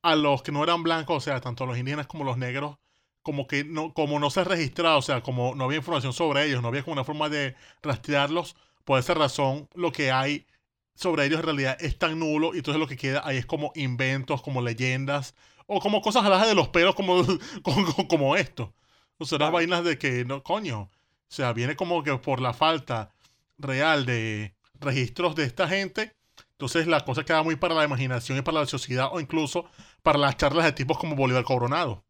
a 0.02 0.16
los 0.16 0.42
que 0.42 0.52
no 0.52 0.62
eran 0.64 0.82
blancos, 0.82 1.16
o 1.16 1.20
sea, 1.20 1.40
tanto 1.40 1.66
los 1.66 1.78
indígenas 1.78 2.06
como 2.06 2.24
los 2.24 2.38
negros, 2.38 2.78
como 3.22 3.46
que 3.46 3.64
no, 3.64 3.92
como 3.92 4.18
no 4.18 4.30
se 4.30 4.40
ha 4.40 4.44
registrado, 4.44 4.98
o 4.98 5.02
sea, 5.02 5.22
como 5.22 5.54
no 5.54 5.64
había 5.64 5.78
información 5.78 6.12
sobre 6.12 6.46
ellos, 6.46 6.62
no 6.62 6.68
había 6.68 6.82
como 6.82 6.94
una 6.94 7.04
forma 7.04 7.28
de 7.28 7.54
rastrearlos, 7.82 8.56
por 8.84 8.98
esa 8.98 9.14
razón 9.14 9.68
lo 9.74 9.92
que 9.92 10.10
hay 10.10 10.46
sobre 10.94 11.24
ellos 11.24 11.40
en 11.40 11.46
realidad 11.46 11.76
es 11.80 11.98
tan 11.98 12.18
nulo 12.18 12.54
y 12.54 12.58
entonces 12.58 12.80
lo 12.80 12.86
que 12.86 12.96
queda 12.96 13.22
ahí 13.24 13.38
es 13.38 13.46
como 13.46 13.72
inventos, 13.74 14.42
como 14.42 14.60
leyendas 14.60 15.34
o 15.66 15.80
como 15.80 16.02
cosas 16.02 16.24
alajas 16.24 16.48
de 16.48 16.54
los 16.54 16.68
pelos 16.68 16.94
como, 16.96 17.24
como, 17.62 18.08
como 18.08 18.36
esto. 18.36 18.74
O 19.18 19.24
sea, 19.24 19.38
las 19.38 19.52
vainas 19.52 19.84
de 19.84 19.98
que, 19.98 20.24
no, 20.24 20.42
coño, 20.42 20.82
o 20.82 20.90
sea, 21.28 21.52
viene 21.52 21.76
como 21.76 22.02
que 22.02 22.16
por 22.16 22.40
la 22.40 22.52
falta 22.54 23.14
real 23.58 24.06
de 24.06 24.54
registros 24.80 25.34
de 25.36 25.44
esta 25.44 25.68
gente, 25.68 26.14
entonces 26.60 26.86
la 26.86 27.02
cosa 27.06 27.24
queda 27.24 27.42
muy 27.42 27.56
para 27.56 27.74
la 27.74 27.84
imaginación 27.84 28.36
y 28.36 28.42
para 28.42 28.60
la 28.60 28.66
sociedad 28.66 29.08
o 29.10 29.18
incluso 29.18 29.64
para 30.02 30.18
las 30.18 30.36
charlas 30.36 30.66
de 30.66 30.72
tipos 30.72 30.98
como 30.98 31.16
Bolívar 31.16 31.42
Coronado. 31.42 32.04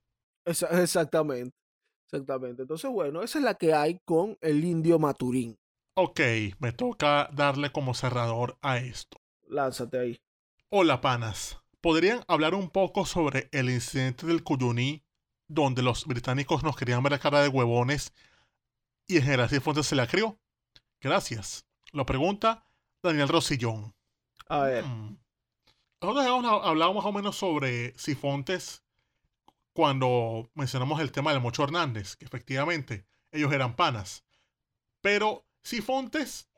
Exactamente, 0.45 1.57
exactamente. 2.07 2.63
Entonces, 2.63 2.91
bueno, 2.91 3.23
esa 3.23 3.39
es 3.39 3.45
la 3.45 3.55
que 3.55 3.75
hay 3.75 4.01
con 4.05 4.37
el 4.41 4.65
indio 4.65 4.99
Maturín. 4.99 5.57
Ok, 5.95 6.21
me 6.59 6.73
toca 6.73 7.31
darle 7.33 7.71
como 7.71 7.95
cerrador 7.95 8.59
a 8.61 8.79
esto. 8.79 9.19
Lánzate 9.47 10.01
ahí. 10.01 10.21
Hola, 10.69 11.01
panas. 11.01 11.61
¿Podrían 11.81 12.25
hablar 12.27 12.57
un 12.57 12.71
poco 12.71 13.07
sobre 13.07 13.49
el 13.53 13.71
incidente 13.71 14.27
del 14.27 14.43
Cuyuní, 14.43 15.05
donde 15.47 15.83
los 15.83 16.07
británicos 16.07 16.65
nos 16.65 16.77
querían 16.77 17.05
ver 17.05 17.13
la 17.13 17.21
cara 17.21 17.41
de 17.41 17.49
huevones 17.49 18.13
y 19.07 19.19
en 19.19 19.23
general 19.23 19.49
Cifuentes 19.49 19.87
se 19.87 19.95
la 19.95 20.09
crió? 20.09 20.41
Gracias. 21.01 21.67
Lo 21.93 22.05
pregunta 22.05 22.67
Daniel 23.01 23.29
Rosillón. 23.29 23.95
A 24.51 24.65
ver. 24.65 24.85
Hmm. 24.85 25.17
Nosotros 26.03 26.27
hablado 26.65 26.93
más 26.93 27.05
o 27.05 27.13
menos 27.13 27.37
sobre 27.37 27.97
Sifontes 27.97 28.83
cuando 29.73 30.51
mencionamos 30.55 31.01
el 31.01 31.13
tema 31.13 31.33
del 31.33 31.41
Mocho 31.41 31.63
Hernández, 31.63 32.17
que 32.17 32.25
efectivamente 32.25 33.07
ellos 33.31 33.53
eran 33.53 33.77
panas. 33.77 34.25
Pero 35.03 35.47
Sifontes 35.63 36.49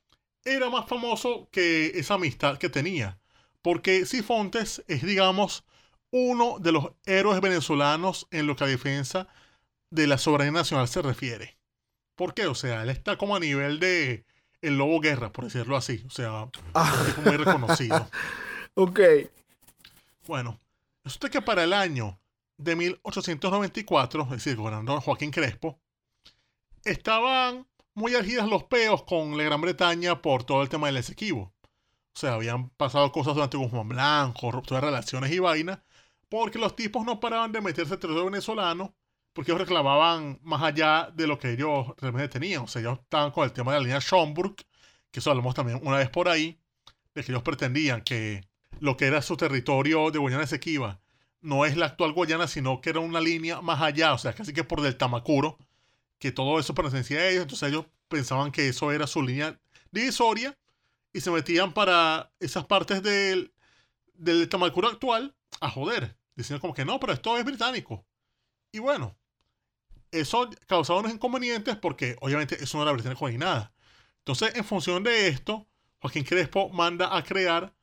era 0.45 0.71
más 0.71 0.89
famoso 0.89 1.49
que 1.53 1.89
esa 1.99 2.15
amistad 2.15 2.57
que 2.57 2.71
tenía, 2.71 3.21
porque 3.61 4.07
Sifontes 4.07 4.83
es, 4.89 5.03
digamos, 5.03 5.65
uno 6.11 6.59
de 6.61 6.73
los 6.73 6.93
héroes 7.05 7.43
venezolanos 7.43 8.27
en 8.31 8.47
lo 8.47 8.57
que 8.57 8.65
a 8.65 8.69
defensa 8.69 9.29
de 9.91 10.07
la 10.07 10.17
soberanía 10.17 10.53
nacional 10.53 10.89
se 10.89 11.03
refiere. 11.03 11.59
¿Por 12.15 12.33
qué? 12.33 12.47
O 12.47 12.55
sea, 12.55 12.85
él 12.85 12.89
está 12.89 13.19
como 13.19 13.37
a 13.37 13.41
nivel 13.41 13.81
de 13.81 14.25
el 14.63 14.79
lobo 14.79 15.01
guerra, 15.01 15.31
por 15.33 15.45
decirlo 15.45 15.77
así. 15.77 16.03
O 16.07 16.11
sea, 16.11 16.49
Ah. 16.75 17.05
es 17.09 17.19
muy 17.25 17.37
reconocido. 17.37 18.09
Ok. 18.75 19.01
Bueno, 20.27 20.59
resulta 21.05 21.29
que 21.29 21.43
para 21.43 21.65
el 21.65 21.75
año 21.75 22.19
de 22.57 22.75
1894, 22.75 24.23
es 24.23 24.31
decir, 24.31 24.57
gobernador 24.57 25.03
Joaquín 25.03 25.31
Crespo, 25.31 25.79
estaban 26.85 27.67
muy 27.95 28.15
argidas 28.15 28.49
los 28.49 28.65
peos 28.65 29.03
con 29.05 29.37
la 29.37 29.45
Gran 29.45 29.61
Bretaña 29.61 30.23
por 30.23 30.45
todo 30.45 30.63
el 30.63 30.69
tema 30.69 30.87
del 30.87 30.97
Esequibo. 30.97 31.53
O 32.15 32.19
sea, 32.19 32.35
habían 32.35 32.71
pasado 32.71 33.11
cosas 33.13 33.35
durante 33.35 33.57
Guzmán 33.57 33.89
Blanco, 33.89 34.51
ruptura 34.51 34.81
de 34.81 34.87
relaciones 34.87 35.31
y 35.33 35.39
vainas, 35.39 35.81
porque 36.29 36.59
los 36.59 36.75
tipos 36.77 37.05
no 37.05 37.21
paraban 37.21 37.53
de 37.53 37.61
meterse 37.61 37.95
al 37.95 37.99
territorio 38.01 38.31
venezolano, 38.31 38.95
porque 39.33 39.51
ellos 39.51 39.61
reclamaban 39.61 40.39
más 40.43 40.63
allá 40.63 41.11
de 41.15 41.27
lo 41.27 41.39
que 41.39 41.53
ellos 41.53 41.89
realmente 41.99 42.29
tenían. 42.29 42.63
O 42.63 42.67
sea, 42.67 42.81
ellos 42.81 42.99
estaban 43.01 43.31
con 43.31 43.45
el 43.45 43.53
tema 43.53 43.73
de 43.73 43.79
la 43.79 43.85
línea 43.85 44.01
Schomburg, 44.01 44.57
que 45.11 45.21
eso 45.21 45.31
hablamos 45.31 45.55
también 45.55 45.81
una 45.83 45.99
vez 45.99 46.11
por 46.11 46.29
ahí, 46.29 46.59
de 47.15 47.25
que 47.25 47.33
ellos 47.33 47.43
pretendían 47.43 48.03
que 48.03 48.47
lo 48.81 48.97
que 48.97 49.07
era 49.07 49.23
su 49.23 49.37
territorio 49.37 50.11
de 50.11 50.19
Guayana 50.19 50.45
Esequiba 50.45 51.01
no 51.41 51.65
es 51.65 51.77
la 51.77 51.87
actual 51.87 52.13
Guayana, 52.13 52.47
sino 52.47 52.81
que 52.81 52.91
era 52.91 53.01
una 53.01 53.21
línea 53.21 53.61
más 53.61 53.83
allá, 53.83 54.15
o 54.15 54.19
sea, 54.19 54.33
casi 54.33 54.53
que 54.53 54.65
por 54.65 54.81
del 54.81 54.97
Tamacuro, 54.97 55.59
que 56.19 56.33
todo 56.33 56.59
eso 56.59 56.75
pertenecía 56.75 57.19
a 57.19 57.29
ellos, 57.29 57.43
entonces 57.43 57.69
ellos 57.69 57.87
pensaban 58.09 58.53
que 58.53 58.69
eso 58.69 58.93
era 58.93 59.07
su 59.07 59.23
línea 59.23 59.59
divisoria 59.91 60.57
y 61.13 61.21
se 61.21 61.31
metían 61.31 61.73
para 61.75 62.33
esas 62.39 62.65
partes 62.65 63.03
del, 63.03 63.53
del 64.15 64.49
Tamacuro 64.49 64.89
actual 64.89 65.35
a 65.61 65.69
joder, 65.69 66.17
diciendo 66.37 66.61
como 66.61 66.75
que 66.75 66.85
no, 66.85 67.01
pero 67.01 67.13
esto 67.13 67.37
es 67.37 67.45
británico. 67.45 68.07
Y 68.71 68.79
bueno, 68.79 69.17
eso 70.13 70.49
causaba 70.67 71.01
unos 71.01 71.13
inconvenientes 71.13 71.77
porque 71.77 72.17
obviamente 72.21 72.63
eso 72.63 72.77
no 72.79 72.85
era 72.85 72.93
británico 72.93 73.29
ni 73.29 73.39
nada. 73.39 73.73
Entonces, 74.19 74.55
en 74.55 74.65
función 74.65 75.03
de 75.03 75.29
esto, 75.29 75.67
Joaquín 76.01 76.25
Crespo 76.25 76.69
manda 76.69 77.17
a 77.17 77.25
crear 77.25 77.75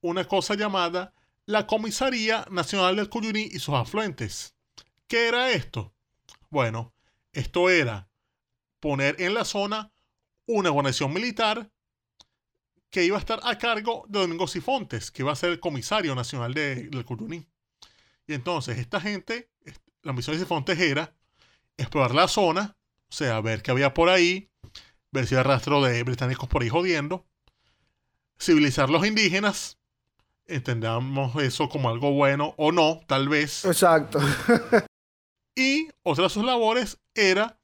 una 0.00 0.24
cosa 0.26 0.54
llamada 0.54 1.14
la 1.46 1.66
Comisaría 1.66 2.46
Nacional 2.50 2.96
del 2.96 3.08
Cuyuní 3.08 3.48
y 3.52 3.58
sus 3.58 3.74
afluentes. 3.74 4.54
¿Qué 5.06 5.28
era 5.28 5.50
esto? 5.52 5.94
Bueno, 6.50 6.92
esto 7.32 7.70
era 7.70 8.08
poner 8.80 9.20
en 9.20 9.34
la 9.34 9.44
zona 9.44 9.92
una 10.46 10.70
guarnición 10.70 11.12
militar 11.12 11.70
que 12.90 13.04
iba 13.04 13.16
a 13.16 13.20
estar 13.20 13.40
a 13.42 13.58
cargo 13.58 14.04
de 14.08 14.20
Domingo 14.20 14.46
Sifontes, 14.46 15.10
que 15.10 15.22
iba 15.22 15.32
a 15.32 15.36
ser 15.36 15.50
el 15.50 15.60
comisario 15.60 16.14
nacional 16.14 16.54
de- 16.54 16.88
del 16.88 17.04
Cuyuní. 17.04 17.46
Y 18.26 18.34
entonces 18.34 18.78
esta 18.78 19.00
gente, 19.00 19.50
la 20.02 20.12
misión 20.12 20.36
de 20.36 20.42
Sifontes 20.42 20.78
era 20.78 21.14
explorar 21.76 22.14
la 22.14 22.28
zona, 22.28 22.76
o 23.08 23.12
sea, 23.12 23.40
ver 23.40 23.62
qué 23.62 23.70
había 23.70 23.94
por 23.94 24.08
ahí, 24.08 24.50
ver 25.12 25.26
si 25.26 25.34
había 25.34 25.44
rastro 25.44 25.82
de 25.82 26.02
británicos 26.02 26.48
por 26.48 26.62
ahí 26.62 26.68
jodiendo, 26.68 27.26
civilizar 28.38 28.90
los 28.90 29.06
indígenas, 29.06 29.78
entendamos 30.46 31.34
eso 31.42 31.68
como 31.68 31.88
algo 31.88 32.12
bueno 32.12 32.54
o 32.56 32.72
no, 32.72 33.00
tal 33.06 33.28
vez. 33.28 33.64
Exacto. 33.64 34.20
Y 35.58 35.88
otra 36.02 36.24
de 36.24 36.30
sus 36.30 36.44
labores 36.44 36.98
era 37.14 37.58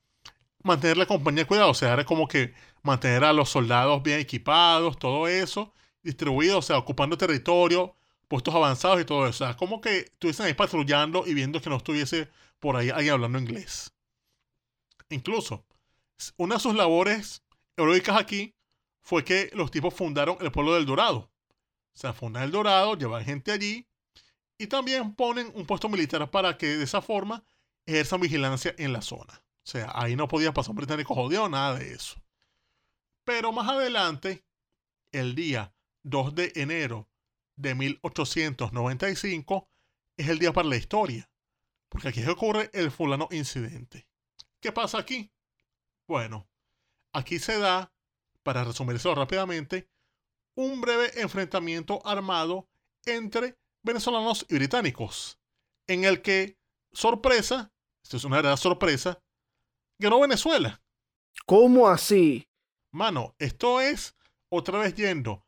mantener 0.62 0.96
la 0.96 1.04
compañía 1.04 1.42
de 1.42 1.46
cuidado, 1.46 1.70
o 1.70 1.74
sea, 1.74 1.92
era 1.92 2.06
como 2.06 2.26
que 2.26 2.54
mantener 2.82 3.22
a 3.22 3.34
los 3.34 3.50
soldados 3.50 4.02
bien 4.02 4.18
equipados, 4.18 4.98
todo 4.98 5.28
eso, 5.28 5.74
distribuidos, 6.02 6.58
o 6.58 6.62
sea, 6.62 6.78
ocupando 6.78 7.18
territorio, 7.18 7.94
puestos 8.28 8.54
avanzados 8.54 9.00
y 9.02 9.04
todo 9.04 9.26
eso. 9.26 9.44
O 9.44 9.46
sea, 9.46 9.56
como 9.58 9.82
que 9.82 9.98
estuviesen 9.98 10.46
ahí 10.46 10.54
patrullando 10.54 11.24
y 11.26 11.34
viendo 11.34 11.60
que 11.60 11.68
no 11.68 11.76
estuviese 11.76 12.30
por 12.60 12.76
ahí 12.76 12.88
alguien 12.88 13.12
hablando 13.12 13.38
inglés. 13.38 13.92
Incluso, 15.12 15.64
una 16.36 16.56
de 16.56 16.60
sus 16.60 16.74
labores 16.74 17.42
heroicas 17.76 18.18
aquí 18.18 18.54
fue 19.00 19.24
que 19.24 19.50
los 19.54 19.70
tipos 19.70 19.94
fundaron 19.94 20.36
el 20.40 20.52
pueblo 20.52 20.74
del 20.74 20.86
Dorado. 20.86 21.30
O 21.94 21.98
sea, 21.98 22.12
fundan 22.12 22.44
el 22.44 22.50
Dorado, 22.50 22.96
llevan 22.96 23.24
gente 23.24 23.52
allí 23.52 23.86
y 24.58 24.66
también 24.68 25.14
ponen 25.14 25.50
un 25.54 25.66
puesto 25.66 25.88
militar 25.88 26.30
para 26.30 26.56
que 26.56 26.66
de 26.66 26.84
esa 26.84 27.02
forma 27.02 27.44
ejerzan 27.84 28.20
vigilancia 28.20 28.74
en 28.78 28.92
la 28.92 29.02
zona. 29.02 29.42
O 29.64 29.66
sea, 29.66 29.90
ahí 29.94 30.16
no 30.16 30.28
podía 30.28 30.52
pasar 30.52 30.70
un 30.70 30.76
británico 30.76 31.14
jodido, 31.14 31.48
nada 31.48 31.78
de 31.78 31.92
eso. 31.92 32.20
Pero 33.24 33.52
más 33.52 33.68
adelante, 33.68 34.44
el 35.12 35.34
día 35.34 35.74
2 36.02 36.34
de 36.34 36.52
enero 36.56 37.08
de 37.56 37.74
1895, 37.74 39.68
es 40.16 40.28
el 40.28 40.38
día 40.38 40.52
para 40.52 40.68
la 40.68 40.76
historia. 40.76 41.28
Porque 41.88 42.08
aquí 42.08 42.24
ocurre 42.24 42.70
el 42.72 42.90
fulano 42.90 43.28
incidente. 43.30 44.08
¿Qué 44.62 44.70
pasa 44.70 44.98
aquí? 44.98 45.28
Bueno, 46.06 46.48
aquí 47.12 47.40
se 47.40 47.58
da, 47.58 47.92
para 48.44 48.62
resumirlo 48.62 49.14
rápidamente, 49.16 49.90
un 50.54 50.80
breve 50.80 51.20
enfrentamiento 51.20 52.00
armado 52.06 52.68
entre 53.04 53.58
venezolanos 53.82 54.46
y 54.48 54.54
británicos, 54.54 55.40
en 55.88 56.04
el 56.04 56.22
que, 56.22 56.60
sorpresa, 56.92 57.72
esto 58.04 58.16
es 58.16 58.24
una 58.24 58.36
verdadera 58.36 58.56
sorpresa, 58.56 59.20
ganó 59.98 60.20
Venezuela. 60.20 60.80
¿Cómo 61.44 61.88
así? 61.88 62.48
Mano, 62.92 63.34
esto 63.40 63.80
es 63.80 64.14
otra 64.48 64.78
vez 64.78 64.94
yendo 64.94 65.44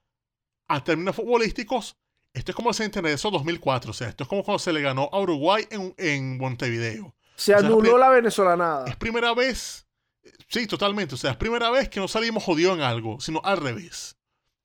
a 0.66 0.82
términos 0.82 1.14
futbolísticos. 1.14 1.96
Esto 2.32 2.50
es 2.50 2.56
como 2.56 2.70
el 2.70 2.74
Centenario 2.74 3.16
2004. 3.16 3.92
O 3.92 3.94
sea, 3.94 4.08
esto 4.08 4.24
es 4.24 4.28
como 4.28 4.42
cuando 4.42 4.58
se 4.58 4.72
le 4.72 4.80
ganó 4.80 5.08
a 5.12 5.20
Uruguay 5.20 5.68
en, 5.70 5.94
en 5.98 6.36
Montevideo. 6.38 7.14
Se 7.36 7.54
O 7.54 7.58
sea, 7.58 7.66
anuló 7.66 7.98
la 7.98 8.10
venezolanada. 8.10 8.86
Es 8.86 8.96
primera 8.96 9.34
vez. 9.34 9.86
Sí, 10.48 10.66
totalmente. 10.66 11.14
O 11.14 11.18
sea, 11.18 11.32
es 11.32 11.36
primera 11.36 11.70
vez 11.70 11.88
que 11.88 12.00
no 12.00 12.08
salimos 12.08 12.44
jodidos 12.44 12.76
en 12.76 12.82
algo, 12.82 13.20
sino 13.20 13.40
al 13.44 13.58
revés. 13.58 14.16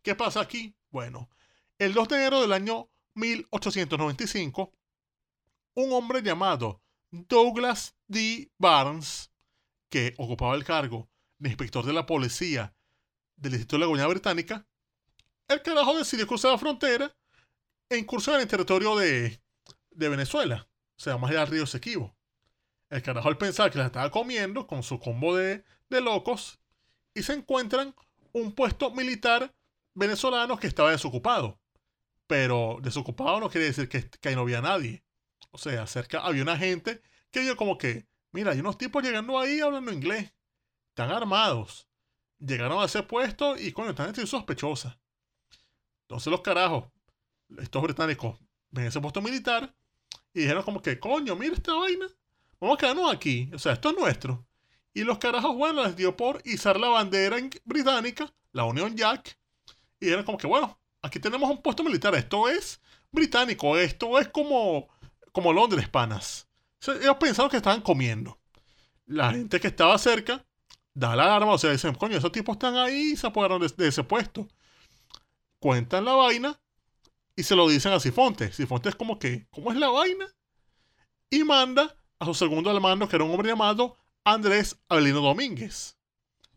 ¿Qué 0.02 0.16
pasa 0.16 0.42
aquí? 0.42 0.76
Bueno, 0.92 1.30
el 1.78 1.94
2 1.94 2.08
de 2.08 2.16
enero 2.16 2.42
del 2.42 2.54
año 2.54 2.90
1895, 3.16 4.74
un 5.76 5.94
hombre 5.94 6.22
llamado 6.22 6.82
Douglas 7.12 7.96
D. 8.08 8.52
Barnes, 8.58 9.32
que 9.90 10.14
ocupaba 10.18 10.56
el 10.56 10.64
cargo 10.64 11.10
de 11.38 11.50
inspector 11.50 11.86
de 11.86 11.94
la 11.94 12.06
policía 12.06 12.74
del 13.36 13.54
Distrito 13.54 13.76
de 13.76 13.80
la 13.82 13.86
Guayana 13.88 14.10
Británica, 14.10 14.68
el 15.48 15.62
carajo 15.62 15.98
decidió 15.98 16.28
cruzar 16.28 16.52
la 16.52 16.58
frontera 16.58 17.16
e 17.90 17.98
incursionar 17.98 18.40
en 18.40 18.44
el 18.44 18.50
territorio 18.50 18.96
de, 18.96 19.42
de 19.90 20.10
Venezuela, 20.10 20.68
o 20.98 21.00
sea, 21.00 21.18
más 21.18 21.32
allá 21.32 21.42
del 21.42 21.50
río 21.50 21.64
Esequibo. 21.64 22.16
El 22.90 23.02
carajo 23.04 23.28
al 23.28 23.38
pensar 23.38 23.72
que 23.72 23.78
la 23.78 23.86
estaba 23.86 24.10
comiendo 24.10 24.66
con 24.66 24.84
su 24.84 25.00
combo 25.00 25.36
de, 25.36 25.64
de 25.90 26.02
locos 26.02 26.60
y 27.14 27.24
se 27.24 27.34
encuentran 27.34 27.96
un 28.34 28.54
puesto 28.54 28.92
militar 28.92 29.54
venezolano 29.94 30.58
que 30.58 30.68
estaba 30.68 30.92
desocupado. 30.92 31.60
Pero 32.28 32.80
desocupado 32.82 33.40
no 33.40 33.50
quiere 33.50 33.68
decir 33.68 33.90
que, 33.90 34.10
que 34.10 34.30
ahí 34.30 34.36
no 34.36 34.42
había 34.42 34.62
nadie. 34.62 35.04
O 35.52 35.58
sea, 35.58 35.88
cerca 35.88 36.20
había 36.20 36.44
una 36.44 36.58
gente 36.58 37.02
que 37.32 37.42
vio 37.42 37.56
como 37.56 37.78
que, 37.78 38.08
mira, 38.32 38.52
hay 38.52 38.60
unos 38.60 38.78
tipos 38.78 39.04
llegando 39.04 39.40
ahí 39.40 39.60
hablando 39.60 39.92
inglés. 39.92 40.34
Están 40.90 41.12
armados. 41.12 41.88
Llegaron 42.40 42.82
a 42.82 42.86
ese 42.86 43.04
puesto 43.04 43.58
y, 43.58 43.72
coño, 43.72 43.92
están 43.92 44.14
en 44.16 44.28
sospechosa. 44.28 45.00
Entonces 46.04 46.32
los 46.32 46.42
carajos, 46.42 46.86
estos 47.58 47.82
británicos, 47.82 48.40
ven 48.72 48.86
ese 48.86 49.02
puesto 49.02 49.22
militar 49.22 49.76
y 50.34 50.42
dijeron 50.42 50.64
como 50.64 50.82
que, 50.82 51.00
coño, 51.00 51.36
mira 51.36 51.54
esta 51.54 51.74
vaina. 51.74 52.08
Vamos 52.60 52.78
a 52.78 52.80
quedarnos 52.80 53.14
aquí. 53.14 53.50
O 53.54 53.60
sea, 53.60 53.74
esto 53.74 53.90
es 53.90 53.98
nuestro. 53.98 54.46
Y 54.94 55.04
los 55.04 55.18
carajos, 55.18 55.56
bueno, 55.56 55.84
les 55.84 55.96
dio 55.96 56.16
por 56.16 56.42
izar 56.46 56.80
la 56.80 56.90
bandera 56.90 57.38
británica, 57.64 58.34
la 58.52 58.66
Union 58.66 58.96
Jack. 58.96 59.38
Y 60.00 60.06
dijeron 60.06 60.26
como 60.26 60.38
que, 60.38 60.48
bueno, 60.48 60.80
aquí 61.02 61.20
tenemos 61.20 61.50
un 61.50 61.62
puesto 61.62 61.84
militar. 61.84 62.16
Esto 62.16 62.50
es 62.50 62.82
británico. 63.12 63.78
Esto 63.78 64.20
es 64.20 64.28
como, 64.28 64.88
como 65.32 65.54
Londres, 65.54 65.88
panas. 65.88 66.48
Ellos 66.86 67.18
pensaron 67.20 67.50
que 67.50 67.58
estaban 67.58 67.82
comiendo. 67.82 68.40
La 69.06 69.32
gente 69.32 69.60
que 69.60 69.68
estaba 69.68 69.98
cerca 69.98 70.46
da 70.94 71.16
la 71.16 71.24
alarma. 71.24 71.54
O 71.54 71.58
sea, 71.58 71.72
dicen, 71.72 71.96
coño, 71.96 72.18
esos 72.18 72.32
tipos 72.32 72.56
están 72.56 72.76
ahí 72.76 73.12
y 73.14 73.16
se 73.16 73.28
apoderaron 73.28 73.62
de, 73.62 73.74
de 73.76 73.88
ese 73.88 74.04
puesto. 74.04 74.48
Cuentan 75.60 76.06
la 76.06 76.14
vaina 76.14 76.60
y 77.36 77.44
se 77.44 77.56
lo 77.56 77.70
dicen 77.70 77.94
a 77.94 78.00
Sifonte. 78.00 78.52
Sifonte 78.52 78.90
es 78.90 78.96
como 78.96 79.18
que, 79.18 79.48
¿cómo 79.50 79.72
es 79.72 79.78
la 79.78 79.90
vaina? 79.90 80.26
Y 81.30 81.44
manda 81.44 81.96
a 82.20 82.26
su 82.26 82.34
segundo 82.34 82.70
al 82.70 82.82
mando, 82.82 83.08
que 83.08 83.16
era 83.16 83.26
un 83.26 83.32
hombre 83.32 83.50
llamado 83.50 83.98
Andrés 84.24 84.78
Avelino 84.90 85.22
Domínguez, 85.22 85.98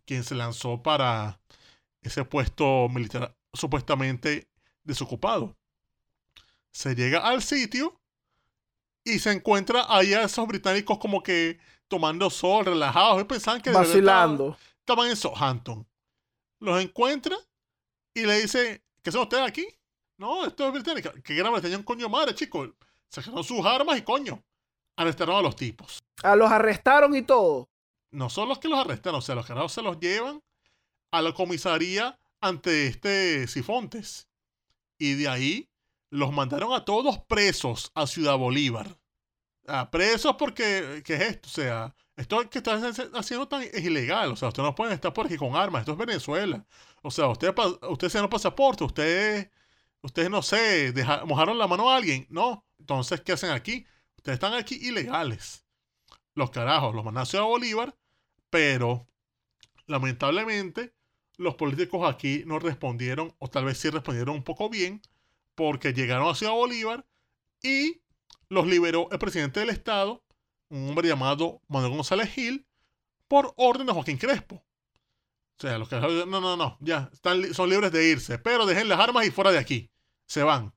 quien 0.05 0.25
se 0.25 0.35
lanzó 0.35 0.83
para 0.83 1.41
ese 2.03 2.25
puesto 2.25 2.89
militar 2.89 3.37
supuestamente 3.53 4.49
desocupado. 4.83 5.57
Se 6.73 6.95
llega 6.95 7.21
al 7.21 7.43
sitio 7.43 8.01
y 9.05 9.19
se 9.19 9.31
encuentra 9.31 9.87
ahí 9.89 10.15
a 10.15 10.23
esos 10.23 10.47
británicos 10.47 10.99
como 10.99 11.23
que 11.23 11.59
tomando 11.89 12.31
sol, 12.31 12.65
relajados. 12.65 13.21
Y 13.21 13.25
pensaban 13.25 13.61
que 13.61 13.71
Vacilando. 13.71 14.51
estaban, 14.51 14.77
estaban 14.81 15.09
en 15.11 15.17
Southampton. 15.17 15.87
Los 16.61 16.83
encuentra 16.83 17.37
y 18.15 18.25
le 18.25 18.41
dice, 18.41 18.83
¿qué 19.03 19.13
son 19.13 19.23
ustedes 19.23 19.47
aquí? 19.47 19.67
No, 20.17 20.47
esto 20.47 20.67
es 20.67 20.73
británica. 20.73 21.13
¿Qué 21.23 21.35
gran 21.35 21.53
Bretaña 21.53 21.77
un 21.77 21.83
coño 21.83 22.09
madre, 22.09 22.35
chicos? 22.35 22.71
Sacaron 23.09 23.45
sus 23.45 23.65
armas 23.67 23.99
y 23.99 24.03
coño. 24.03 24.43
Arrestaron 24.97 25.36
a 25.36 25.43
los 25.43 25.57
tipos. 25.57 26.03
A 26.22 26.36
los 26.36 26.51
arrestaron 26.51 27.14
y 27.16 27.22
todo. 27.22 27.68
No 28.11 28.28
son 28.30 28.49
los 28.49 28.59
que 28.59 28.68
los 28.68 28.78
arrestaron, 28.78 29.18
o 29.18 29.22
sea, 29.22 29.34
los 29.34 29.47
carajos 29.47 29.72
se 29.72 29.82
los 29.82 29.99
llevan 29.99 30.43
a 31.11 31.22
la 31.22 31.32
comisaría 31.32 32.18
ante 32.40 32.86
este 32.86 33.47
Sifontes. 33.47 34.28
Y 34.99 35.14
de 35.14 35.28
ahí 35.28 35.68
los 36.11 36.30
mandaron 36.32 36.72
a 36.74 36.84
todos 36.84 37.18
presos 37.20 37.90
a 37.95 38.07
Ciudad 38.07 38.36
Bolívar. 38.36 38.99
Ah, 39.66 39.90
presos 39.90 40.36
porque, 40.38 41.03
¿qué 41.05 41.14
es 41.14 41.20
esto? 41.22 41.49
O 41.49 41.53
sea, 41.53 41.95
esto 42.16 42.49
que 42.51 42.59
están 42.59 42.82
haciendo 43.14 43.49
tan, 43.49 43.62
es 43.62 43.82
ilegal. 43.84 44.32
O 44.32 44.36
sea, 44.36 44.49
ustedes 44.49 44.66
no 44.66 44.74
pueden 44.74 44.93
estar 44.93 45.12
por 45.12 45.26
aquí 45.26 45.36
con 45.36 45.57
armas. 45.57 45.80
Esto 45.80 45.93
es 45.93 45.99
Venezuela. 45.99 46.64
O 47.03 47.11
sea, 47.11 47.28
ustedes 47.28 47.55
ustedes 47.88 48.12
tienen 48.12 48.28
pasaporte, 48.28 48.84
ustedes, 48.84 49.49
ustedes 50.03 50.28
no 50.30 50.43
sé, 50.43 50.93
deja- 50.93 51.24
mojaron 51.24 51.59
la 51.59 51.66
mano 51.66 51.90
a 51.90 51.97
alguien. 51.97 52.26
No. 52.28 52.64
Entonces, 52.78 53.20
¿qué 53.20 53.32
hacen 53.32 53.51
aquí? 53.51 53.86
Están 54.25 54.55
aquí 54.55 54.77
ilegales. 54.81 55.64
Los 56.35 56.51
carajos 56.51 56.95
los 56.95 57.05
mandan 57.05 57.23
a 57.23 57.27
Ciudad 57.27 57.45
Bolívar, 57.45 57.97
pero 58.51 59.07
lamentablemente 59.87 60.95
los 61.37 61.57
políticos 61.57 62.09
aquí 62.09 62.45
no 62.47 62.59
respondieron, 62.59 63.35
o 63.39 63.49
tal 63.49 63.64
vez 63.64 63.79
sí 63.79 63.91
respondieron 63.91 64.37
un 64.37 64.45
poco 64.45 64.70
bien, 64.70 65.03
porque 65.55 65.93
llegaron 65.93 66.29
a 66.29 66.35
Ciudad 66.35 66.53
Bolívar 66.53 67.07
y 67.62 68.01
los 68.49 68.66
liberó 68.66 69.09
el 69.11 69.18
presidente 69.18 69.61
del 69.61 69.70
estado, 69.70 70.23
un 70.68 70.91
hombre 70.91 71.09
llamado 71.09 71.61
Manuel 71.68 71.95
González 71.95 72.31
Gil, 72.31 72.66
por 73.29 73.53
orden 73.57 73.87
de 73.87 73.93
Joaquín 73.93 74.18
Crespo. 74.18 74.57
O 74.57 75.62
sea, 75.62 75.79
los 75.79 75.89
que 75.89 75.97
no, 75.97 76.41
no, 76.41 76.57
no, 76.57 76.77
ya, 76.81 77.11
están, 77.12 77.55
son 77.55 77.70
libres 77.70 77.93
de 77.93 78.09
irse, 78.09 78.39
pero 78.39 78.66
dejen 78.66 78.89
las 78.89 79.01
armas 79.01 79.27
y 79.27 79.31
fuera 79.31 79.53
de 79.53 79.59
aquí. 79.59 79.91
Se 80.27 80.43
van. 80.43 80.66
O 80.66 80.75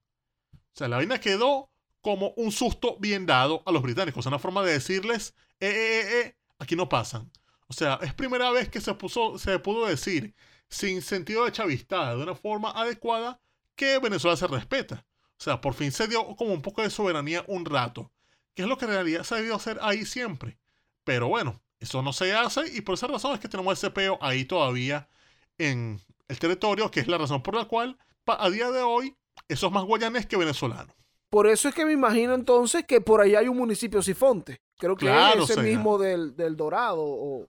sea, 0.73 0.87
la 0.87 0.97
vaina 0.97 1.19
quedó 1.19 1.69
como 2.05 2.35
un 2.37 2.51
susto 2.51 2.97
bien 2.99 3.25
dado 3.25 3.63
a 3.65 3.71
los 3.71 3.81
británicos, 3.81 4.27
una 4.27 4.37
forma 4.37 4.61
de 4.61 4.73
decirles, 4.73 5.33
eh, 5.59 5.67
eh, 5.69 6.01
eh, 6.01 6.19
eh, 6.19 6.37
aquí 6.59 6.75
no 6.75 6.87
pasan. 6.87 7.31
O 7.67 7.73
sea, 7.73 7.97
es 8.03 8.13
primera 8.13 8.51
vez 8.51 8.69
que 8.69 8.79
se, 8.79 8.93
pudo 8.93 9.87
decir, 9.87 10.35
sin 10.69 11.01
sentido 11.01 11.45
de 11.45 11.51
chavistada, 11.51 12.15
de 12.15 12.21
una 12.21 12.35
forma 12.35 12.69
adecuada, 12.69 13.41
que 13.75 13.97
Venezuela 13.97 14.37
se 14.37 14.45
respeta. 14.45 15.03
O 15.31 15.43
sea, 15.43 15.61
por 15.61 15.73
fin 15.73 15.91
se 15.91 16.07
dio 16.07 16.35
como 16.35 16.53
un 16.53 16.61
poco 16.61 16.83
de 16.83 16.91
soberanía 16.91 17.43
un 17.47 17.65
rato, 17.65 18.11
que 18.53 18.61
es 18.61 18.67
lo 18.67 18.77
que 18.77 18.85
en 18.85 18.91
realidad 18.91 19.23
se 19.23 19.33
ha 19.33 19.37
debido 19.37 19.55
hacer 19.55 19.79
ahí 19.81 20.05
siempre. 20.05 20.59
Pero 21.03 21.27
bueno, 21.27 21.59
eso 21.79 22.03
no 22.03 22.13
se 22.13 22.35
hace 22.35 22.71
y 22.71 22.81
por 22.81 22.93
esa 22.93 23.07
razón 23.07 23.33
es 23.33 23.39
que 23.39 23.49
tenemos 23.49 23.79
ese 23.79 23.89
peo 23.89 24.19
ahí 24.21 24.45
todavía 24.45 25.09
en 25.57 25.99
el 26.27 26.37
territorio, 26.37 26.91
que 26.91 26.99
es 26.99 27.07
la 27.07 27.17
razón 27.17 27.41
por 27.41 27.55
la 27.55 27.65
cual 27.65 27.97
a 28.27 28.49
día 28.51 28.69
de 28.69 28.83
hoy 28.83 29.17
eso 29.47 29.65
es 29.65 29.73
más 29.73 29.85
guayanés 29.85 30.27
que 30.27 30.37
venezolano. 30.37 30.95
Por 31.35 31.47
eso 31.47 31.67
es 31.67 31.75
que 31.75 31.83
me 31.83 31.91
imagino 31.91 32.33
entonces 32.33 32.85
que 32.85 33.01
por 33.01 33.19
allá 33.19 33.39
hay 33.39 33.49
un 33.49 33.57
municipio 33.57 34.01
Sifonte. 34.01 34.61
Creo 34.79 34.95
que 34.95 35.07
Claro, 35.07 35.43
es 35.43 35.49
ese 35.49 35.61
mismo 35.61 35.97
del, 35.97 36.33
del 36.33 36.55
Dorado 36.55 37.03
o, 37.03 37.45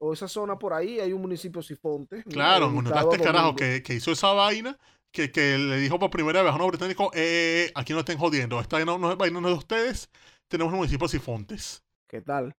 o 0.00 0.12
esa 0.14 0.26
zona 0.26 0.58
por 0.58 0.72
ahí 0.72 0.98
hay 0.98 1.12
un 1.12 1.20
municipio 1.20 1.60
Sifonte. 1.60 2.22
Claro, 2.24 2.70
bueno, 2.70 2.88
este 2.98 3.22
carajo 3.22 3.54
que, 3.54 3.82
que 3.82 3.92
hizo 3.92 4.10
esa 4.10 4.32
vaina, 4.32 4.74
que, 5.12 5.30
que 5.30 5.58
le 5.58 5.76
dijo 5.76 5.98
por 5.98 6.08
primera 6.08 6.40
vez 6.40 6.50
a 6.50 6.54
unos 6.54 6.68
británicos, 6.68 7.08
eh, 7.14 7.18
eh, 7.18 7.64
eh, 7.66 7.72
aquí 7.74 7.92
no 7.92 7.98
estén 7.98 8.16
jodiendo, 8.16 8.58
esta 8.58 8.78
vaina 8.78 8.96
no, 8.96 9.16
vaina 9.18 9.38
no 9.38 9.48
es 9.48 9.54
de 9.54 9.58
ustedes, 9.58 10.10
tenemos 10.48 10.72
un 10.72 10.78
municipio 10.78 11.06
Sifontes. 11.08 11.84
¿Qué 12.08 12.22
tal? 12.22 12.54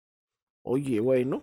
Oye, 0.62 1.00
bueno. 1.00 1.42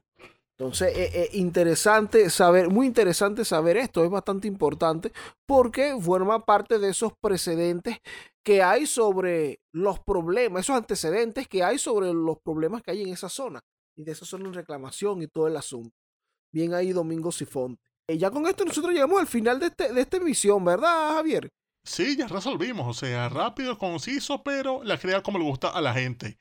Entonces, 0.59 0.97
eh, 0.97 1.11
eh, 1.13 1.29
interesante 1.33 2.31
saber, 2.31 2.69
muy 2.69 2.87
interesante 2.87 3.45
saber 3.45 3.77
esto, 3.77 4.03
es 4.03 4.09
bastante 4.09 4.47
importante 4.47 5.11
porque 5.45 5.95
forma 6.01 6.45
parte 6.45 6.79
de 6.79 6.89
esos 6.89 7.13
precedentes 7.21 7.99
que 8.43 8.63
hay 8.63 8.87
sobre 8.87 9.59
los 9.71 9.99
problemas, 9.99 10.61
esos 10.61 10.75
antecedentes 10.75 11.47
que 11.47 11.63
hay 11.63 11.77
sobre 11.77 12.11
los 12.11 12.39
problemas 12.39 12.81
que 12.81 12.89
hay 12.89 13.03
en 13.03 13.09
esa 13.09 13.29
zona 13.29 13.61
y 13.95 14.03
de 14.03 14.13
esa 14.13 14.25
zona 14.25 14.47
en 14.47 14.53
reclamación 14.53 15.21
y 15.21 15.27
todo 15.27 15.47
el 15.47 15.57
asunto. 15.57 15.95
Bien 16.51 16.73
ahí, 16.73 16.91
Domingo 16.91 17.31
Sifonte. 17.31 17.83
Eh, 18.07 18.17
ya 18.17 18.31
con 18.31 18.47
esto 18.47 18.65
nosotros 18.65 18.93
llegamos 18.93 19.19
al 19.19 19.27
final 19.27 19.59
de, 19.59 19.67
este, 19.67 19.93
de 19.93 20.01
esta 20.01 20.17
emisión, 20.17 20.65
¿verdad, 20.65 21.13
Javier? 21.15 21.51
Sí, 21.83 22.17
ya 22.17 22.27
resolvimos, 22.27 22.87
o 22.87 22.93
sea, 22.93 23.29
rápido, 23.29 23.77
conciso, 23.77 24.41
pero 24.43 24.83
la 24.83 24.97
crea 24.97 25.21
como 25.21 25.37
le 25.37 25.45
gusta 25.45 25.69
a 25.69 25.81
la 25.81 25.93
gente. 25.93 26.39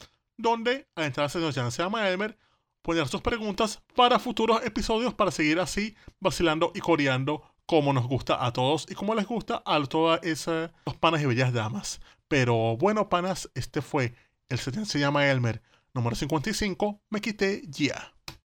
donde 0.41 0.88
al 0.95 1.05
entrar 1.05 1.24
a 1.24 1.26
la 1.26 1.28
sección 1.28 1.70
se 1.70 1.82
llama 1.82 2.09
Elmer, 2.09 2.36
poner 2.83 3.09
sus 3.09 3.20
preguntas 3.20 3.83
para 3.95 4.18
futuros 4.18 4.64
episodios 4.64 5.14
para 5.14 5.31
seguir 5.31 5.61
así 5.61 5.95
vacilando 6.20 6.72
y 6.74 6.81
coreando 6.81 7.43
como 7.66 7.93
nos 7.93 8.07
gusta 8.07 8.45
a 8.45 8.53
todos 8.53 8.87
y 8.91 8.95
como 8.95 9.14
les 9.14 9.26
gusta 9.26 9.62
a 9.64 9.81
todas 9.85 10.22
esas 10.24 10.70
panas 10.99 11.22
y 11.22 11.26
bellas 11.26 11.53
damas. 11.53 12.01
Pero 12.28 12.76
bueno, 12.76 13.09
panas, 13.09 13.51
este 13.55 13.83
fue 13.83 14.14
el 14.49 14.59
70 14.59 14.89
se 14.91 14.99
llama 14.99 15.28
Elmer 15.28 15.62
número 15.95 16.16
55. 16.16 17.01
Me 17.11 17.20
quité 17.20 17.62
ya. 17.68 18.12